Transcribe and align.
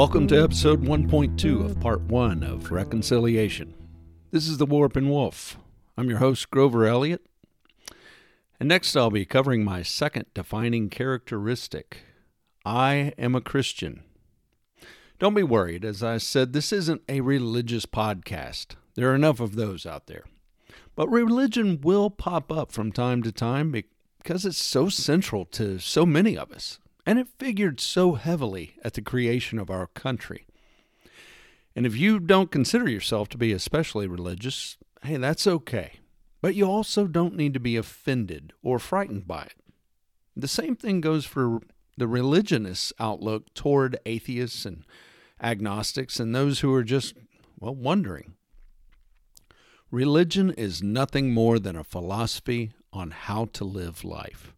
Welcome 0.00 0.28
to 0.28 0.42
episode 0.42 0.82
1.2 0.82 1.62
of 1.62 1.78
part 1.78 2.00
1 2.00 2.42
of 2.42 2.72
Reconciliation. 2.72 3.74
This 4.30 4.48
is 4.48 4.56
the 4.56 4.64
Warp 4.64 4.96
and 4.96 5.10
Woof. 5.10 5.58
I'm 5.94 6.08
your 6.08 6.20
host, 6.20 6.50
Grover 6.50 6.86
Elliott. 6.86 7.26
And 8.58 8.66
next, 8.66 8.96
I'll 8.96 9.10
be 9.10 9.26
covering 9.26 9.62
my 9.62 9.82
second 9.82 10.24
defining 10.32 10.88
characteristic 10.88 11.98
I 12.64 13.12
am 13.18 13.34
a 13.34 13.42
Christian. 13.42 14.02
Don't 15.18 15.34
be 15.34 15.42
worried. 15.42 15.84
As 15.84 16.02
I 16.02 16.16
said, 16.16 16.54
this 16.54 16.72
isn't 16.72 17.02
a 17.06 17.20
religious 17.20 17.84
podcast. 17.84 18.76
There 18.94 19.10
are 19.10 19.14
enough 19.14 19.38
of 19.38 19.54
those 19.54 19.84
out 19.84 20.06
there. 20.06 20.24
But 20.96 21.10
religion 21.10 21.78
will 21.82 22.08
pop 22.08 22.50
up 22.50 22.72
from 22.72 22.90
time 22.90 23.22
to 23.22 23.32
time 23.32 23.70
because 23.70 24.46
it's 24.46 24.56
so 24.56 24.88
central 24.88 25.44
to 25.44 25.78
so 25.78 26.06
many 26.06 26.38
of 26.38 26.52
us, 26.52 26.78
and 27.10 27.18
it 27.18 27.26
figured 27.40 27.80
so 27.80 28.12
heavily 28.12 28.76
at 28.84 28.94
the 28.94 29.02
creation 29.02 29.58
of 29.58 29.68
our 29.68 29.88
country. 29.88 30.46
And 31.74 31.84
if 31.84 31.96
you 31.96 32.20
don't 32.20 32.52
consider 32.52 32.88
yourself 32.88 33.28
to 33.30 33.36
be 33.36 33.50
especially 33.50 34.06
religious, 34.06 34.76
hey, 35.02 35.16
that's 35.16 35.44
okay. 35.44 35.94
But 36.40 36.54
you 36.54 36.66
also 36.66 37.08
don't 37.08 37.34
need 37.34 37.52
to 37.54 37.58
be 37.58 37.76
offended 37.76 38.52
or 38.62 38.78
frightened 38.78 39.26
by 39.26 39.42
it. 39.42 39.56
The 40.36 40.46
same 40.46 40.76
thing 40.76 41.00
goes 41.00 41.24
for 41.24 41.58
the 41.96 42.06
religionist 42.06 42.92
outlook 43.00 43.52
toward 43.54 43.98
atheists 44.06 44.64
and 44.64 44.84
agnostics 45.42 46.20
and 46.20 46.32
those 46.32 46.60
who 46.60 46.72
are 46.72 46.84
just, 46.84 47.14
well, 47.58 47.74
wondering. 47.74 48.34
Religion 49.90 50.52
is 50.52 50.80
nothing 50.80 51.34
more 51.34 51.58
than 51.58 51.74
a 51.74 51.82
philosophy 51.82 52.70
on 52.92 53.10
how 53.10 53.46
to 53.46 53.64
live 53.64 54.04
life. 54.04 54.54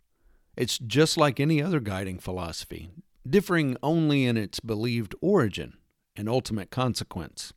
It's 0.56 0.78
just 0.78 1.16
like 1.16 1.40
any 1.40 1.62
other 1.62 1.80
guiding 1.80 2.18
philosophy, 2.18 2.90
differing 3.28 3.76
only 3.82 4.26
in 4.26 4.36
its 4.36 4.60
believed 4.60 5.14
origin 5.20 5.78
and 6.14 6.28
ultimate 6.28 6.70
consequence. 6.70 7.52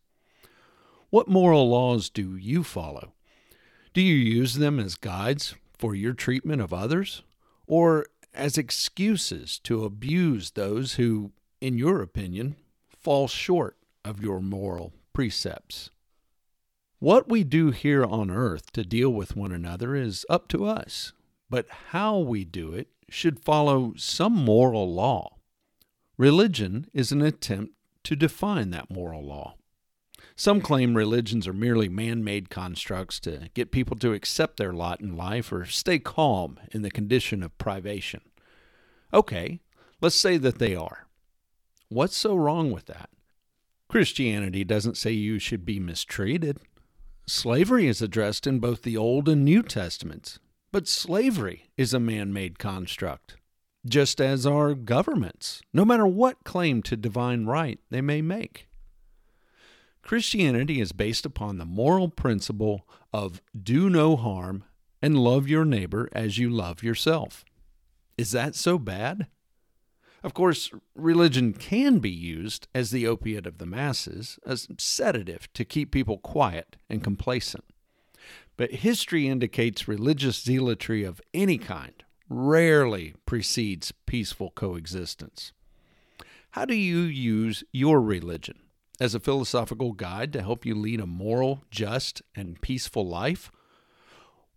What 1.10 1.28
moral 1.28 1.70
laws 1.70 2.10
do 2.10 2.38
you 2.38 2.64
follow? 2.64 3.14
Do 3.94 4.02
you 4.02 4.16
use 4.16 4.56
them 4.56 4.80
as 4.80 4.96
guides 4.96 5.56
for 5.78 5.94
your 5.94 6.14
treatment 6.14 6.62
of 6.62 6.74
others, 6.74 7.24
or 7.68 8.06
as 8.34 8.58
excuses 8.58 9.60
to 9.60 9.86
abuse 9.86 10.52
those 10.52 10.96
who, 10.96 11.32
in 11.62 11.78
your 11.78 12.02
opinion, 12.02 12.56
fall 12.90 13.28
short 13.28 13.78
of 14.04 14.22
your 14.22 14.42
moral 14.42 14.94
precepts? 15.14 15.90
What 17.00 17.30
we 17.30 17.44
do 17.44 17.72
here 17.72 18.06
on 18.06 18.32
earth 18.32 18.72
to 18.72 18.84
deal 18.84 19.10
with 19.10 19.36
one 19.36 19.52
another 19.52 19.96
is 19.96 20.26
up 20.30 20.48
to 20.50 20.66
us, 20.66 21.14
but 21.50 21.68
how 21.92 22.18
we 22.18 22.44
do 22.44 22.74
it 22.74 22.88
should 23.10 23.40
follow 23.40 23.94
some 23.98 24.34
moral 24.34 24.92
law. 24.92 25.38
Religion 26.18 26.88
is 26.94 27.12
an 27.12 27.22
attempt 27.22 27.74
to 28.04 28.16
define 28.16 28.72
that 28.72 28.90
moral 28.90 29.26
law. 29.26 29.56
Some 30.36 30.60
claim 30.60 30.96
religions 30.96 31.48
are 31.48 31.54
merely 31.54 31.88
man 31.88 32.24
made 32.24 32.50
constructs 32.50 33.20
to 33.22 33.50
get 33.54 33.72
people 33.72 33.96
to 33.98 34.14
accept 34.14 34.58
their 34.58 34.74
lot 34.74 35.00
in 35.00 35.16
life 35.16 35.52
or 35.52 35.66
stay 35.66 36.00
calm 36.00 36.60
in 36.72 36.82
the 36.82 36.92
condition 36.92 37.42
of 37.42 37.58
privation. 37.58 38.22
Okay, 39.14 39.62
let's 40.02 40.16
say 40.16 40.38
that 40.38 40.60
they 40.60 40.76
are. 40.76 41.08
What's 41.90 42.18
so 42.18 42.36
wrong 42.36 42.72
with 42.72 42.86
that? 42.88 43.10
Christianity 43.88 44.64
doesn't 44.64 44.98
say 44.98 45.12
you 45.12 45.40
should 45.40 45.66
be 45.66 45.80
mistreated. 45.80 46.58
Slavery 47.28 47.88
is 47.88 48.02
addressed 48.02 48.46
in 48.46 48.60
both 48.60 48.82
the 48.82 48.98
Old 48.98 49.30
and 49.30 49.46
New 49.46 49.64
Testaments, 49.64 50.40
but 50.76 50.90
slavery 50.90 51.70
is 51.78 51.94
a 51.94 52.02
man 52.02 52.34
made 52.34 52.60
construct, 52.60 53.38
just 53.88 54.20
as 54.20 54.46
are 54.46 54.74
governments, 54.74 55.62
no 55.72 55.86
matter 55.86 56.06
what 56.06 56.44
claim 56.44 56.84
to 56.84 56.98
divine 56.98 57.46
right 57.46 57.80
they 57.92 58.02
may 58.02 58.22
make. 58.22 58.68
Christianity 60.02 60.82
is 60.82 60.92
based 60.92 61.26
upon 61.26 61.58
the 61.58 61.66
moral 61.66 62.10
principle 62.10 62.86
of 63.14 63.42
do 63.58 63.90
no 63.90 64.18
harm 64.18 64.66
and 65.02 65.18
love 65.18 65.48
your 65.48 65.64
neighbor 65.64 66.10
as 66.12 66.38
you 66.38 66.50
love 66.50 66.84
yourself. 66.84 67.46
Is 68.18 68.32
that 68.32 68.54
so 68.54 68.78
bad? 68.78 69.28
Of 70.26 70.34
course, 70.34 70.72
religion 70.94 71.54
can 71.54 72.00
be 72.00 72.12
used 72.12 72.68
as 72.76 72.92
the 72.92 73.08
opiate 73.08 73.48
of 73.48 73.60
the 73.60 73.66
masses, 73.66 74.38
as 74.46 74.68
sedative 74.78 75.48
to 75.54 75.64
keep 75.64 75.92
people 75.92 76.18
quiet 76.18 76.76
and 76.90 77.02
complacent. 77.02 77.64
But 78.58 78.72
history 78.72 79.28
indicates 79.28 79.88
religious 79.88 80.42
zealotry 80.42 81.04
of 81.04 81.22
any 81.34 81.58
kind 81.58 82.04
rarely 82.30 83.14
precedes 83.26 83.92
peaceful 84.06 84.52
coexistence. 84.52 85.52
How 86.52 86.66
do 86.66 86.76
you 86.76 87.00
use 87.00 87.64
your 87.72 88.02
religion? 88.02 88.60
As 89.00 89.14
a 89.14 89.20
philosophical 89.20 89.92
guide 89.92 90.32
to 90.34 90.42
help 90.42 90.66
you 90.66 90.74
lead 90.74 91.02
a 91.02 91.06
moral, 91.06 91.66
just, 91.70 92.22
and 92.34 92.62
peaceful 92.62 93.06
life? 93.06 93.52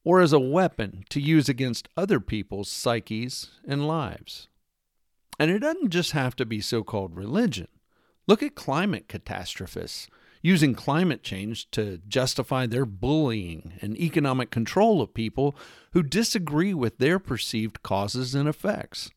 Or 0.04 0.20
as 0.20 0.32
a 0.32 0.38
weapon 0.38 1.04
to 1.10 1.20
use 1.20 1.48
against 1.48 1.88
other 1.97 2.20
people's 2.20 2.70
psyches 2.70 3.50
and 3.66 3.88
lives? 3.88 4.48
And 5.41 5.50
it 5.50 5.59
doesn't 5.59 5.91
just 5.91 6.12
have 6.12 6.36
to 6.36 6.47
be 6.47 6.60
so 6.60 6.84
called 6.84 7.16
religion. 7.16 7.69
Look 8.28 8.42
at 8.42 8.54
climate 8.54 9.09
catastrophists 9.09 10.09
using 10.43 10.75
climate 10.75 11.22
change 11.22 11.71
to 11.72 11.99
justify 12.09 12.66
their 12.66 12.87
bullying 12.87 13.75
and 13.81 13.97
economic 13.99 14.50
control 14.50 15.00
of 15.00 15.15
people 15.15 15.54
who 15.93 16.03
disagree 16.03 16.75
with 16.75 16.99
their 16.99 17.19
perceived 17.19 17.82
causes 17.82 18.34
and 18.34 18.48
effects. 18.48 19.10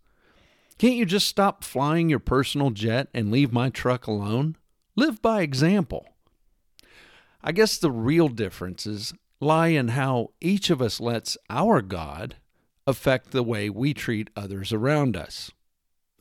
Can't 0.78 0.96
you 0.96 1.06
just 1.06 1.28
stop 1.28 1.64
flying 1.64 2.10
your 2.10 2.20
personal 2.20 2.72
jet 2.72 3.08
and 3.14 3.32
leave 3.32 3.54
my 3.54 3.70
truck 3.70 4.08
alone? 4.08 4.56
Live 4.96 5.22
by 5.22 5.42
example. 5.42 6.08
I 7.44 7.52
guess 7.52 7.78
the 7.78 7.92
real 7.92 8.28
differences 8.30 9.14
lie 9.40 9.68
in 9.68 9.90
how 9.90 10.32
each 10.40 10.70
of 10.70 10.82
us 10.82 11.00
lets 11.00 11.38
our 11.50 11.82
God 11.82 12.36
affect 12.88 13.32
the 13.32 13.44
way 13.44 13.70
we 13.70 13.94
treat 13.94 14.30
others 14.36 14.74
around 14.74 15.16
us. 15.16 15.52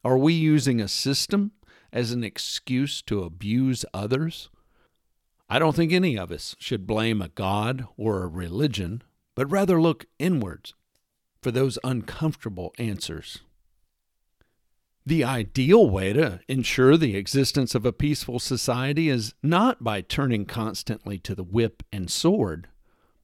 Are 0.04 0.18
we 0.18 0.32
using 0.32 0.80
a 0.80 0.88
system 0.88 1.52
as 1.92 2.12
an 2.12 2.24
excuse 2.24 3.02
to 3.02 3.22
abuse 3.22 3.84
others? 3.92 4.48
I 5.52 5.58
don't 5.58 5.74
think 5.74 5.92
any 5.92 6.16
of 6.16 6.30
us 6.30 6.54
should 6.60 6.86
blame 6.86 7.20
a 7.20 7.28
God 7.28 7.84
or 7.96 8.22
a 8.22 8.28
religion, 8.28 9.02
but 9.34 9.50
rather 9.50 9.82
look 9.82 10.06
inwards 10.20 10.74
for 11.42 11.50
those 11.50 11.76
uncomfortable 11.82 12.72
answers. 12.78 13.40
The 15.04 15.24
ideal 15.24 15.90
way 15.90 16.12
to 16.12 16.38
ensure 16.46 16.96
the 16.96 17.16
existence 17.16 17.74
of 17.74 17.84
a 17.84 17.92
peaceful 17.92 18.38
society 18.38 19.08
is 19.08 19.34
not 19.42 19.82
by 19.82 20.02
turning 20.02 20.44
constantly 20.44 21.18
to 21.18 21.34
the 21.34 21.42
whip 21.42 21.82
and 21.90 22.08
sword, 22.08 22.68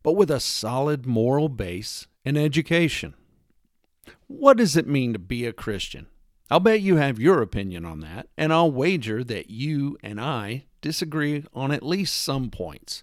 but 0.03 0.15
with 0.15 0.31
a 0.31 0.41
solid 0.41 1.07
moral 1.07 1.49
base 1.49 2.09
and 2.25 2.37
education. 2.37 3.15
What 4.27 4.57
does 4.57 4.77
it 4.77 4.89
mean 4.89 5.13
to 5.13 5.21
be 5.21 5.47
a 5.47 5.53
Christian? 5.53 6.09
I'll 6.51 6.59
bet 6.59 6.81
you 6.81 6.97
have 6.97 7.21
your 7.21 7.41
opinion 7.41 7.85
on 7.85 8.01
that, 8.01 8.29
and 8.37 8.53
I'll 8.53 8.73
wager 8.73 9.23
that 9.23 9.51
you 9.51 9.97
and 10.03 10.21
I 10.21 10.65
disagree 10.87 11.45
on 11.53 11.73
at 11.73 11.83
least 11.83 12.23
some 12.23 12.49
points, 12.49 13.03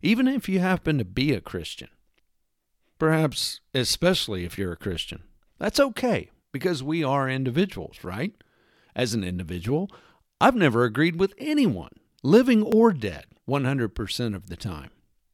even 0.00 0.28
if 0.28 0.48
you 0.48 0.60
happen 0.60 0.98
to 0.98 1.04
be 1.04 1.32
a 1.32 1.40
Christian. 1.40 1.88
Perhaps 2.96 3.60
especially 3.74 4.44
if 4.44 4.56
you're 4.56 4.70
a 4.70 4.76
Christian. 4.76 5.24
That's 5.58 5.80
okay, 5.80 6.30
because 6.52 6.80
we 6.80 7.02
are 7.02 7.28
individuals, 7.28 8.04
right? 8.04 8.32
As 8.94 9.14
an 9.14 9.24
individual, 9.24 9.90
I've 10.40 10.54
never 10.54 10.84
agreed 10.84 11.18
with 11.18 11.34
anyone, 11.36 11.90
living 12.22 12.62
or 12.62 12.92
dead, 12.92 13.24
100% 13.48 14.36
of 14.36 14.48
the 14.48 14.56
time. 14.56 14.90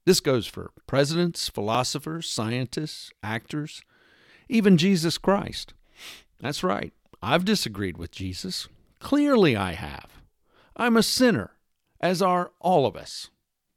This 0.07 0.21
goes 0.21 0.47
for 0.47 0.71
presidents, 0.87 1.51
philosophers, 1.51 2.31
scientists, 2.31 3.13
actors, 3.23 3.83
even 4.49 4.79
Jesus 4.79 5.19
Christ. 5.19 5.75
That's 6.41 6.65
right. 6.65 6.95
I've 7.23 7.45
disagreed 7.45 7.99
with 7.99 8.11
Jesus. 8.11 8.69
Clearly, 9.01 9.55
I 9.55 9.73
have. 9.73 10.23
I'm 10.75 10.97
a 10.97 11.03
sinner, 11.03 11.51
as 12.01 12.23
are 12.23 12.53
all 12.61 12.87
of 12.87 12.97
us. 12.97 13.31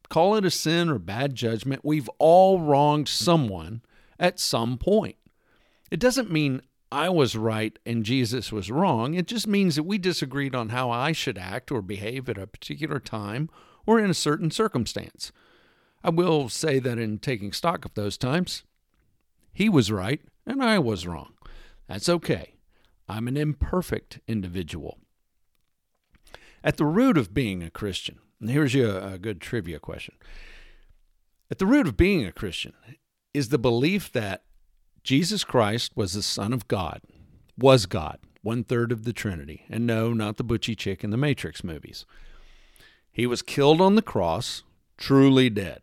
Call 0.09 0.35
it 0.35 0.45
a 0.45 0.51
sin 0.51 0.89
or 0.89 0.99
bad 0.99 1.35
judgment, 1.35 1.83
we've 1.83 2.09
all 2.19 2.59
wronged 2.59 3.07
someone 3.07 3.81
at 4.19 4.39
some 4.39 4.77
point. 4.77 5.15
It 5.91 5.99
doesn't 5.99 6.31
mean 6.31 6.61
I 6.91 7.09
was 7.09 7.35
right 7.35 7.77
and 7.85 8.05
Jesus 8.05 8.51
was 8.51 8.69
wrong. 8.69 9.15
It 9.15 9.27
just 9.27 9.47
means 9.47 9.75
that 9.75 9.83
we 9.83 9.97
disagreed 9.97 10.53
on 10.53 10.69
how 10.69 10.91
I 10.91 11.11
should 11.11 11.37
act 11.37 11.71
or 11.71 11.81
behave 11.81 12.29
at 12.29 12.37
a 12.37 12.47
particular 12.47 12.99
time 12.99 13.49
or 13.85 13.99
in 13.99 14.09
a 14.09 14.15
certain 14.15 14.51
circumstance. 14.51 15.31
I 16.03 16.11
will 16.11 16.49
say 16.49 16.79
that 16.79 16.99
in 16.99 17.17
taking 17.17 17.51
stock 17.51 17.85
of 17.85 17.95
those 17.95 18.17
times, 18.17 18.63
he 19.51 19.69
was 19.69 19.91
right 19.91 20.21
and 20.45 20.63
I 20.63 20.77
was 20.79 21.07
wrong. 21.07 21.33
That's 21.87 22.09
okay. 22.09 22.55
I'm 23.09 23.27
an 23.27 23.37
imperfect 23.37 24.19
individual. 24.27 24.99
At 26.63 26.77
the 26.77 26.85
root 26.85 27.17
of 27.17 27.33
being 27.33 27.61
a 27.61 27.69
Christian, 27.69 28.19
and 28.39 28.49
here's 28.49 28.73
you 28.73 28.89
a, 28.89 29.13
a 29.13 29.17
good 29.17 29.41
trivia 29.41 29.79
question. 29.79 30.15
At 31.51 31.59
the 31.59 31.65
root 31.65 31.87
of 31.87 31.97
being 31.97 32.25
a 32.25 32.31
Christian 32.31 32.73
is 33.33 33.49
the 33.49 33.59
belief 33.59 34.11
that 34.13 34.43
Jesus 35.03 35.43
Christ 35.43 35.91
was 35.95 36.13
the 36.13 36.23
Son 36.23 36.53
of 36.53 36.67
God, 36.67 37.01
was 37.57 37.85
God, 37.85 38.19
one 38.41 38.63
third 38.63 38.91
of 38.91 39.03
the 39.03 39.13
Trinity. 39.13 39.65
And 39.69 39.85
no, 39.85 40.13
not 40.13 40.37
the 40.37 40.43
butchy 40.43 40.75
chick 40.75 41.03
in 41.03 41.09
the 41.09 41.17
Matrix 41.17 41.63
movies. 41.63 42.05
He 43.11 43.27
was 43.27 43.41
killed 43.41 43.81
on 43.81 43.95
the 43.95 44.01
cross, 44.01 44.63
truly 44.97 45.49
dead. 45.49 45.81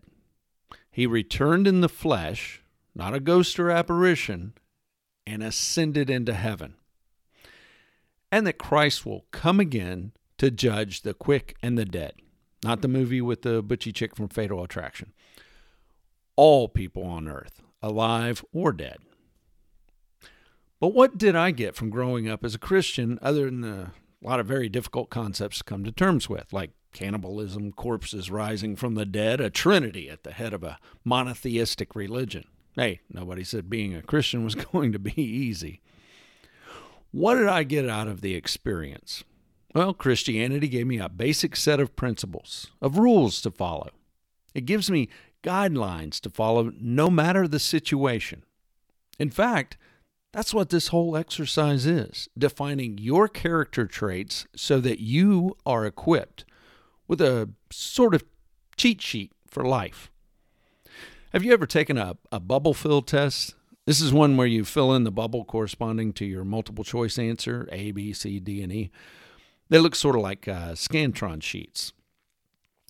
He 0.91 1.07
returned 1.07 1.69
in 1.69 1.83
the 1.83 1.89
flesh, 1.89 2.63
not 2.95 3.15
a 3.15 3.21
ghost 3.21 3.61
or 3.61 3.71
apparition, 3.71 4.55
and 5.27 5.43
ascended 5.43 6.11
into 6.11 6.35
heaven. 6.35 6.75
And 8.33 8.47
that 8.47 8.59
Christ 8.59 9.07
will 9.07 9.27
come 9.31 9.61
again 9.61 10.13
to 10.41 10.51
judge 10.51 11.03
the 11.03 11.13
quick 11.13 11.55
and 11.63 11.77
the 11.77 11.85
dead. 11.85 12.15
Not 12.65 12.81
the 12.81 12.89
movie 12.89 13.21
with 13.21 13.43
the 13.43 13.63
butchy 13.63 13.93
chick 13.93 14.17
from 14.17 14.29
Fatal 14.29 14.65
Attraction. 14.65 15.13
All 16.35 16.67
people 16.67 17.05
on 17.05 17.29
earth, 17.29 17.61
alive 17.83 18.43
or 18.51 18.73
dead. 18.73 18.97
But 20.81 20.95
what 20.95 21.19
did 21.19 21.37
I 21.37 21.51
get 21.51 21.77
from 21.77 21.91
growing 21.91 22.27
up 22.27 22.43
as 22.43 22.55
a 22.55 22.59
Christian 22.59 23.19
other 23.21 23.45
than 23.45 23.65
a 23.65 23.93
lot 24.23 24.41
of 24.41 24.47
very 24.47 24.71
difficult 24.71 25.11
concepts 25.11 25.59
to 25.59 25.65
come 25.65 25.85
to 25.85 25.93
terms 25.93 26.31
with, 26.31 26.55
like 26.55 26.71
cannibalism, 26.95 27.71
corpses 27.73 28.31
rising 28.31 28.77
from 28.77 28.95
the 28.95 29.05
dead, 29.05 29.43
a 29.43 29.51
trinity 29.51 30.09
at 30.09 30.25
the 30.25 30.33
head 30.33 30.55
of 30.55 30.63
a 30.63 30.79
monotheistic 31.05 31.95
religion? 31.95 32.45
Hey, 32.77 33.01
nobody 33.11 33.45
said 33.45 33.69
being 33.69 33.95
a 33.95 34.01
Christian 34.01 34.43
was 34.43 34.55
going 34.73 34.93
to 34.93 34.99
be 34.99 35.21
easy. 35.21 35.83
What 37.11 37.35
did 37.35 37.49
I 37.49 37.63
get 37.63 37.91
out 37.91 38.09
of 38.09 38.23
the 38.23 38.35
experience? 38.35 39.23
Well, 39.75 39.95
Christianity 39.95 40.69
gave 40.69 40.87
me 40.87 40.99
a 40.99 41.09
basic 41.09 41.55
set 41.55 41.79
of 41.79 41.95
principles, 41.95 42.69
of 42.81 42.99
rules 42.99 43.41
to 43.43 43.51
follow. 43.51 43.91
It 44.55 44.67
gives 44.67 44.91
me 44.91 45.09
guidelines 45.45 46.21
to 46.21 46.31
follow 46.31 46.73
no 46.81 47.09
matter 47.09 47.47
the 47.47 47.61
situation. 47.61 48.45
In 49.19 49.31
fact, 49.31 49.77
that's 50.33 50.55
what 50.55 50.71
this 50.71 50.89
whole 50.89 51.17
exercise 51.17 51.87
is 51.87 52.29
defining 52.37 52.99
your 52.99 53.29
character 53.29 53.87
traits 53.87 54.47
so 54.57 54.81
that 54.81 55.01
you 55.01 55.57
are 55.67 55.87
equipped 55.87 56.45
with 57.07 57.21
a 57.21 57.51
sort 57.71 58.15
of 58.15 58.25
cheat 58.77 59.01
sheet 59.03 59.33
for 59.49 59.65
life. 59.65 60.11
Have 61.33 61.45
you 61.45 61.53
ever 61.53 61.67
taken 61.67 61.97
a, 61.97 62.17
a 62.33 62.41
bubble 62.41 62.75
fill 62.75 63.03
test? 63.03 63.55
This 63.87 64.01
is 64.01 64.13
one 64.13 64.37
where 64.37 64.47
you 64.47 64.65
fill 64.65 64.95
in 64.95 65.05
the 65.05 65.11
bubble 65.11 65.45
corresponding 65.45 66.13
to 66.15 66.25
your 66.25 66.45
multiple 66.45 66.85
choice 66.85 67.19
answer 67.19 67.69
A, 67.73 67.93
B, 67.93 68.13
C, 68.13 68.41
D, 68.41 68.63
and 68.63 68.73
E. 68.73 68.91
They 69.71 69.79
look 69.79 69.95
sort 69.95 70.17
of 70.17 70.23
like 70.23 70.49
uh, 70.49 70.73
Scantron 70.73 71.43
sheets. 71.43 71.93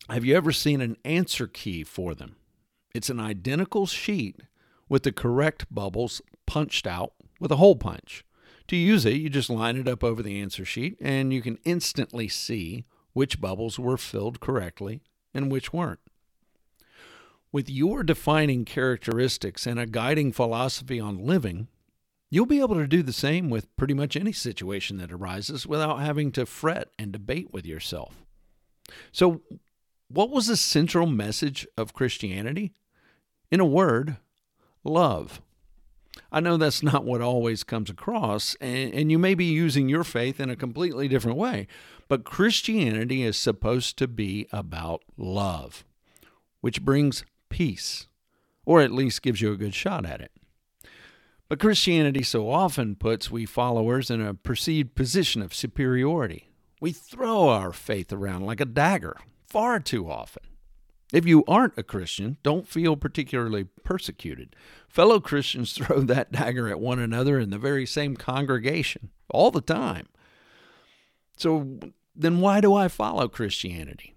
Have 0.09 0.25
you 0.25 0.35
ever 0.35 0.51
seen 0.51 0.81
an 0.81 0.97
answer 1.05 1.47
key 1.47 1.85
for 1.85 2.15
them? 2.15 2.37
It's 2.95 3.11
an 3.11 3.21
identical 3.21 3.87
sheet 3.87 4.41
with 4.89 5.03
the 5.03 5.13
correct 5.13 5.67
bubbles 5.71 6.23
punched 6.47 6.87
out 6.87 7.13
with 7.39 7.53
a 7.53 7.57
hole 7.57 7.77
punch. 7.77 8.25
To 8.69 8.77
use 8.77 9.05
it, 9.05 9.15
you 9.15 9.29
just 9.29 9.51
line 9.51 9.77
it 9.77 9.87
up 9.87 10.03
over 10.03 10.23
the 10.23 10.41
answer 10.41 10.65
sheet 10.65 10.97
and 11.01 11.33
you 11.33 11.43
can 11.43 11.59
instantly 11.65 12.29
see 12.29 12.87
which 13.13 13.41
bubbles 13.41 13.79
were 13.79 13.99
filled 13.99 14.41
correctly 14.41 15.03
and 15.35 15.53
which 15.53 15.73
weren't. 15.73 16.01
With 17.53 17.69
your 17.69 18.03
defining 18.03 18.65
characteristics 18.65 19.67
and 19.67 19.79
a 19.79 19.87
guiding 19.87 20.33
philosophy 20.33 20.99
on 20.99 21.27
living, 21.27 21.69
you'll 22.31 22.47
be 22.47 22.61
able 22.61 22.77
to 22.77 22.87
do 22.87 23.03
the 23.03 23.13
same 23.13 23.51
with 23.51 23.75
pretty 23.77 23.95
much 23.95 24.17
any 24.17 24.33
situation 24.33 24.97
that 24.99 25.13
arises 25.13 25.67
without 25.67 26.01
having 26.01 26.31
to 26.33 26.47
fret 26.47 26.89
and 26.99 27.13
debate 27.13 27.53
with 27.53 27.67
yourself. 27.67 28.15
So, 29.13 29.43
what 30.09 30.31
was 30.31 30.47
the 30.47 30.57
central 30.57 31.07
message 31.07 31.67
of 31.77 31.93
Christianity? 31.93 32.73
In 33.51 33.61
a 33.61 33.65
word, 33.65 34.17
love. 34.83 35.41
I 36.33 36.41
know 36.41 36.57
that's 36.57 36.83
not 36.83 37.05
what 37.05 37.21
always 37.21 37.65
comes 37.65 37.91
across, 37.91 38.57
and, 38.61 39.11
you 39.11 39.19
may 39.19 39.35
be 39.35 39.45
using 39.45 39.89
your 39.89 40.05
faith 40.05 40.41
in 40.41 40.51
a 40.51 40.57
completely 40.57 41.09
different 41.09 41.39
way, 41.39 41.67
but 42.09 42.25
Christianity 42.25 43.23
is 43.23 43.37
supposed 43.37 43.97
to 43.99 44.09
be 44.09 44.49
about 44.53 45.03
love, 45.17 45.85
which 46.61 46.83
brings 46.83 47.25
peace, 47.49 48.09
or 48.65 48.81
at 48.81 48.93
least 48.93 49.23
gives 49.23 49.41
you 49.41 49.53
a 49.53 49.57
good 49.57 49.75
shot 49.75 50.05
at 50.05 50.21
it. 50.21 50.33
But 51.51 51.59
Christianity 51.59 52.23
so 52.23 52.49
often 52.49 52.95
puts 52.95 53.29
we 53.29 53.45
followers 53.45 54.09
in 54.09 54.21
a 54.21 54.35
perceived 54.35 54.95
position 54.95 55.43
of 55.43 55.53
superiority. 55.53 56.49
We 56.81 56.93
throw 56.93 57.49
our 57.49 57.73
faith 57.73 58.13
around 58.13 58.47
like 58.47 58.61
a 58.61 58.65
dagger 58.65 59.17
far 59.49 59.81
too 59.81 60.09
often. 60.09 60.45
If 61.13 61.27
you 61.27 61.43
aren't 61.49 61.77
a 61.77 61.83
Christian, 61.83 62.37
don't 62.45 62.69
feel 62.69 62.95
particularly 62.95 63.65
persecuted. 63.83 64.55
Fellow 64.89 65.19
Christians 65.19 65.73
throw 65.77 66.03
that 66.03 66.31
dagger 66.31 66.69
at 66.69 66.79
one 66.79 67.01
another 67.01 67.41
in 67.41 67.51
the 67.51 67.59
very 67.59 67.85
same 67.85 68.15
congregation 68.15 69.11
all 69.29 69.51
the 69.51 69.61
time. 69.61 70.07
So 71.37 71.81
then 72.15 72.41
why 72.41 72.61
do 72.61 72.75
I 72.75 72.87
follow 72.87 73.27
Christianity? 73.27 74.15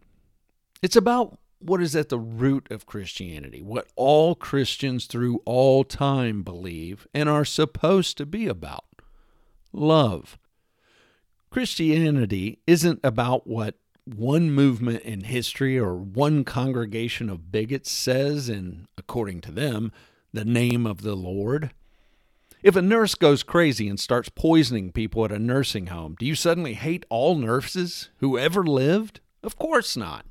It's 0.83 0.95
about 0.95 1.39
what 1.63 1.81
is 1.81 1.95
at 1.95 2.09
the 2.09 2.19
root 2.19 2.67
of 2.69 2.85
Christianity, 2.85 3.61
what 3.61 3.87
all 3.95 4.35
Christians 4.35 5.05
through 5.05 5.41
all 5.45 5.83
time 5.83 6.43
believe 6.43 7.07
and 7.13 7.29
are 7.29 7.45
supposed 7.45 8.17
to 8.17 8.25
be 8.25 8.47
about 8.47 8.85
love. 9.71 10.37
Christianity 11.49 12.59
isn't 12.67 12.99
about 13.03 13.47
what 13.47 13.75
one 14.05 14.51
movement 14.51 15.01
in 15.03 15.21
history 15.21 15.77
or 15.77 15.95
one 15.95 16.43
congregation 16.43 17.29
of 17.29 17.51
bigots 17.51 17.91
says 17.91 18.49
in, 18.49 18.87
according 18.97 19.41
to 19.41 19.51
them, 19.51 19.91
the 20.33 20.45
name 20.45 20.85
of 20.85 21.01
the 21.01 21.15
Lord? 21.15 21.71
If 22.61 22.75
a 22.75 22.81
nurse 22.81 23.15
goes 23.15 23.43
crazy 23.43 23.87
and 23.87 23.99
starts 23.99 24.29
poisoning 24.29 24.91
people 24.91 25.25
at 25.25 25.31
a 25.31 25.39
nursing 25.39 25.87
home, 25.87 26.15
do 26.17 26.25
you 26.25 26.35
suddenly 26.35 26.73
hate 26.73 27.05
all 27.09 27.35
nurses 27.35 28.09
who 28.17 28.37
ever 28.37 28.63
lived? 28.63 29.19
Of 29.43 29.57
course 29.57 29.97
not. 29.97 30.25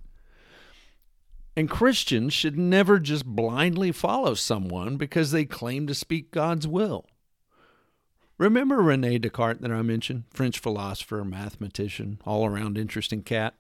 And 1.55 1.69
Christians 1.69 2.33
should 2.33 2.59
never 2.59 2.99
just 2.99 3.27
blindly 3.27 3.93
follow 3.93 4.35
someone 4.35 4.97
because 4.97 5.31
they 5.31 5.45
claim 5.45 5.87
to 5.87 5.95
speak 5.95 6.31
God's 6.31 6.67
will. 6.67 7.07
Remember 8.39 8.81
Rene 8.81 9.19
Descartes 9.19 9.61
that 9.61 9.71
I 9.71 9.83
mentioned? 9.83 10.25
French 10.33 10.59
philosopher, 10.59 11.25
mathematician, 11.25 12.19
all 12.25 12.47
around 12.47 12.79
interesting 12.79 13.23
cat? 13.23 13.55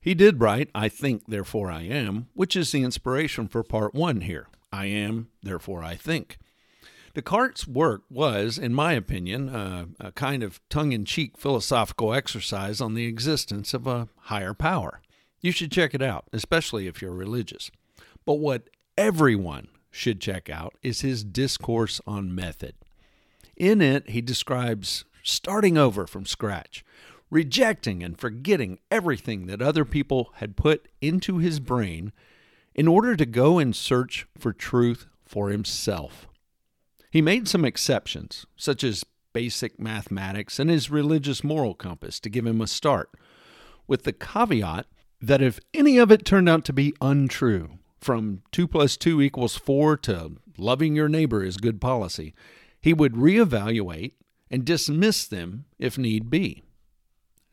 He 0.00 0.14
did 0.14 0.40
write, 0.40 0.70
I 0.74 0.88
think, 0.88 1.24
therefore 1.26 1.70
I 1.70 1.82
am, 1.82 2.28
which 2.32 2.56
is 2.56 2.72
the 2.72 2.82
inspiration 2.82 3.48
for 3.48 3.62
part 3.62 3.94
one 3.94 4.22
here. 4.22 4.46
I 4.72 4.86
am, 4.86 5.28
therefore 5.42 5.82
I 5.82 5.96
think. 5.96 6.38
Descartes' 7.12 7.66
work 7.66 8.02
was, 8.08 8.56
in 8.56 8.72
my 8.72 8.92
opinion, 8.92 9.48
a, 9.48 9.88
a 9.98 10.12
kind 10.12 10.42
of 10.42 10.60
tongue 10.68 10.92
in 10.92 11.04
cheek 11.04 11.36
philosophical 11.36 12.14
exercise 12.14 12.80
on 12.80 12.94
the 12.94 13.04
existence 13.04 13.74
of 13.74 13.86
a 13.86 14.08
higher 14.16 14.54
power. 14.54 15.02
You 15.40 15.52
should 15.52 15.72
check 15.72 15.94
it 15.94 16.02
out, 16.02 16.24
especially 16.32 16.86
if 16.86 17.00
you're 17.00 17.12
religious. 17.12 17.70
But 18.26 18.34
what 18.34 18.68
everyone 18.96 19.68
should 19.90 20.20
check 20.20 20.50
out 20.50 20.74
is 20.82 21.00
his 21.00 21.24
discourse 21.24 22.00
on 22.06 22.34
method. 22.34 22.74
In 23.56 23.80
it, 23.80 24.10
he 24.10 24.20
describes 24.20 25.04
starting 25.22 25.76
over 25.76 26.06
from 26.06 26.26
scratch, 26.26 26.84
rejecting 27.30 28.02
and 28.02 28.18
forgetting 28.18 28.78
everything 28.90 29.46
that 29.46 29.62
other 29.62 29.84
people 29.84 30.32
had 30.36 30.56
put 30.56 30.88
into 31.00 31.38
his 31.38 31.60
brain 31.60 32.12
in 32.74 32.88
order 32.88 33.16
to 33.16 33.26
go 33.26 33.58
and 33.58 33.74
search 33.74 34.26
for 34.38 34.52
truth 34.52 35.06
for 35.24 35.50
himself. 35.50 36.26
He 37.10 37.20
made 37.20 37.48
some 37.48 37.64
exceptions, 37.64 38.46
such 38.56 38.84
as 38.84 39.04
basic 39.32 39.78
mathematics 39.78 40.58
and 40.58 40.70
his 40.70 40.90
religious 40.90 41.42
moral 41.42 41.74
compass 41.74 42.20
to 42.20 42.30
give 42.30 42.46
him 42.46 42.60
a 42.60 42.66
start, 42.66 43.10
with 43.86 44.04
the 44.04 44.12
caveat 44.12 44.86
that 45.20 45.42
if 45.42 45.60
any 45.74 45.98
of 45.98 46.10
it 46.10 46.24
turned 46.24 46.48
out 46.48 46.64
to 46.64 46.72
be 46.72 46.94
untrue, 47.00 47.78
from 48.00 48.42
2 48.52 48.66
plus 48.66 48.96
2 48.96 49.20
equals 49.20 49.56
4 49.56 49.96
to 49.98 50.36
loving 50.56 50.96
your 50.96 51.08
neighbor 51.08 51.44
is 51.44 51.58
good 51.58 51.80
policy, 51.80 52.34
he 52.80 52.94
would 52.94 53.12
reevaluate 53.12 54.12
and 54.50 54.64
dismiss 54.64 55.26
them 55.26 55.66
if 55.78 55.98
need 55.98 56.30
be. 56.30 56.62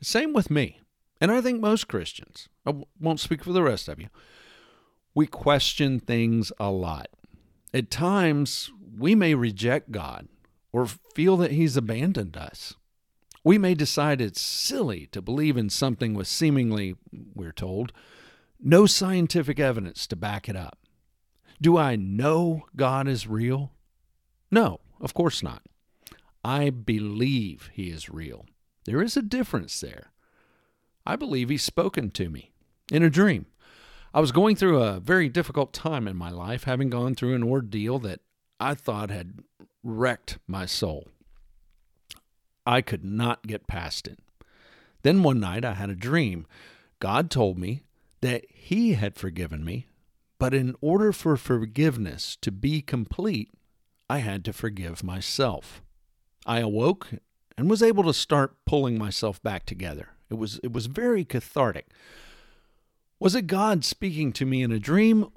Same 0.02 0.34
with 0.34 0.50
me. 0.50 0.80
And 1.20 1.32
I 1.32 1.42
think 1.42 1.60
most 1.60 1.88
Christians, 1.88 2.48
I 2.66 2.74
won't 3.00 3.20
speak 3.20 3.44
for 3.44 3.52
the 3.52 3.64
rest 3.64 3.88
of 3.88 4.00
you, 4.00 4.08
we 5.14 5.28
question 5.28 6.00
things 6.00 6.52
a 6.60 6.70
lot. 6.70 7.08
At 7.74 7.92
times, 7.92 8.72
we 8.98 9.16
may 9.16 9.34
reject 9.34 9.92
God 9.92 10.28
or 10.72 10.86
feel 10.86 11.38
that 11.38 11.52
He's 11.52 11.76
abandoned 11.76 12.38
us. 12.38 12.76
We 13.48 13.58
may 13.58 13.76
decide 13.76 14.20
it's 14.20 14.42
silly 14.42 15.08
to 15.14 15.22
believe 15.22 15.56
in 15.56 15.70
something 15.70 16.14
with 16.14 16.28
seemingly, 16.28 16.98
we're 17.34 17.54
told, 17.54 17.94
no 18.60 18.86
scientific 18.86 19.58
evidence 19.58 20.06
to 20.08 20.18
back 20.18 20.50
it 20.50 20.58
up. 20.58 20.78
Do 21.62 21.78
I 21.78 21.96
know 21.96 22.66
God 22.76 23.08
is 23.08 23.26
real? 23.26 23.72
No, 24.52 24.82
of 25.00 25.14
course 25.14 25.42
not. 25.42 25.62
I 26.44 26.72
believe 26.72 27.70
He 27.72 27.90
is 27.90 28.10
real. 28.10 28.48
There 28.84 29.02
is 29.02 29.16
a 29.16 29.22
difference 29.22 29.80
there. 29.80 30.12
I 31.06 31.16
believe 31.16 31.48
he's 31.48 31.64
spoken 31.64 32.12
to 32.12 32.30
me 32.30 32.52
in 32.92 33.02
a 33.02 33.10
dream. 33.10 33.46
I 34.14 34.20
was 34.20 34.34
going 34.34 34.58
through 34.58 34.84
a 34.84 35.00
very 35.00 35.30
difficult 35.30 35.72
time 35.72 36.06
in 36.06 36.18
my 36.18 36.32
life, 36.32 36.66
having 36.66 36.90
gone 36.90 37.16
through 37.16 37.34
an 37.34 37.44
ordeal 37.44 37.98
that 38.00 38.20
I 38.60 38.74
thought 38.74 39.10
had 39.10 39.40
wrecked 39.84 40.38
my 40.48 40.66
soul. 40.66 41.08
I 42.68 42.82
could 42.82 43.06
not 43.06 43.48
get 43.48 43.66
past 43.66 44.10
it. 44.10 44.20
Then 45.02 45.24
one 45.24 45.40
night 45.40 45.64
I 45.64 45.74
had 45.74 45.90
a 45.90 45.96
dream. 45.96 46.46
God 47.00 47.32
told 47.32 47.58
me 47.58 47.84
that 48.20 48.44
He 48.50 48.96
had 48.96 49.16
forgiven 49.16 49.64
me, 49.64 49.88
but 50.38 50.54
in 50.54 50.76
order 50.82 51.14
for 51.14 51.38
forgiveness 51.38 52.36
to 52.42 52.52
be 52.52 52.82
complete, 52.82 53.54
I 54.10 54.18
had 54.18 54.44
to 54.46 54.54
forgive 54.54 55.02
myself. 55.02 55.82
I 56.46 56.60
awoke 56.60 57.08
and 57.58 57.70
was 57.70 57.82
able 57.82 58.04
to 58.04 58.14
start 58.14 58.58
pulling 58.66 58.98
myself 58.98 59.42
back 59.42 59.66
together. 59.66 60.10
It 60.30 60.36
was 60.36 60.60
it 60.62 60.74
was 60.74 60.88
very 60.88 61.24
cathartic. 61.24 61.88
Was 63.18 63.34
it 63.34 63.48
God 63.48 63.86
speaking 63.86 64.34
to 64.34 64.46
me 64.46 64.62
in 64.62 64.74
a 64.74 64.80
dream 64.80 65.28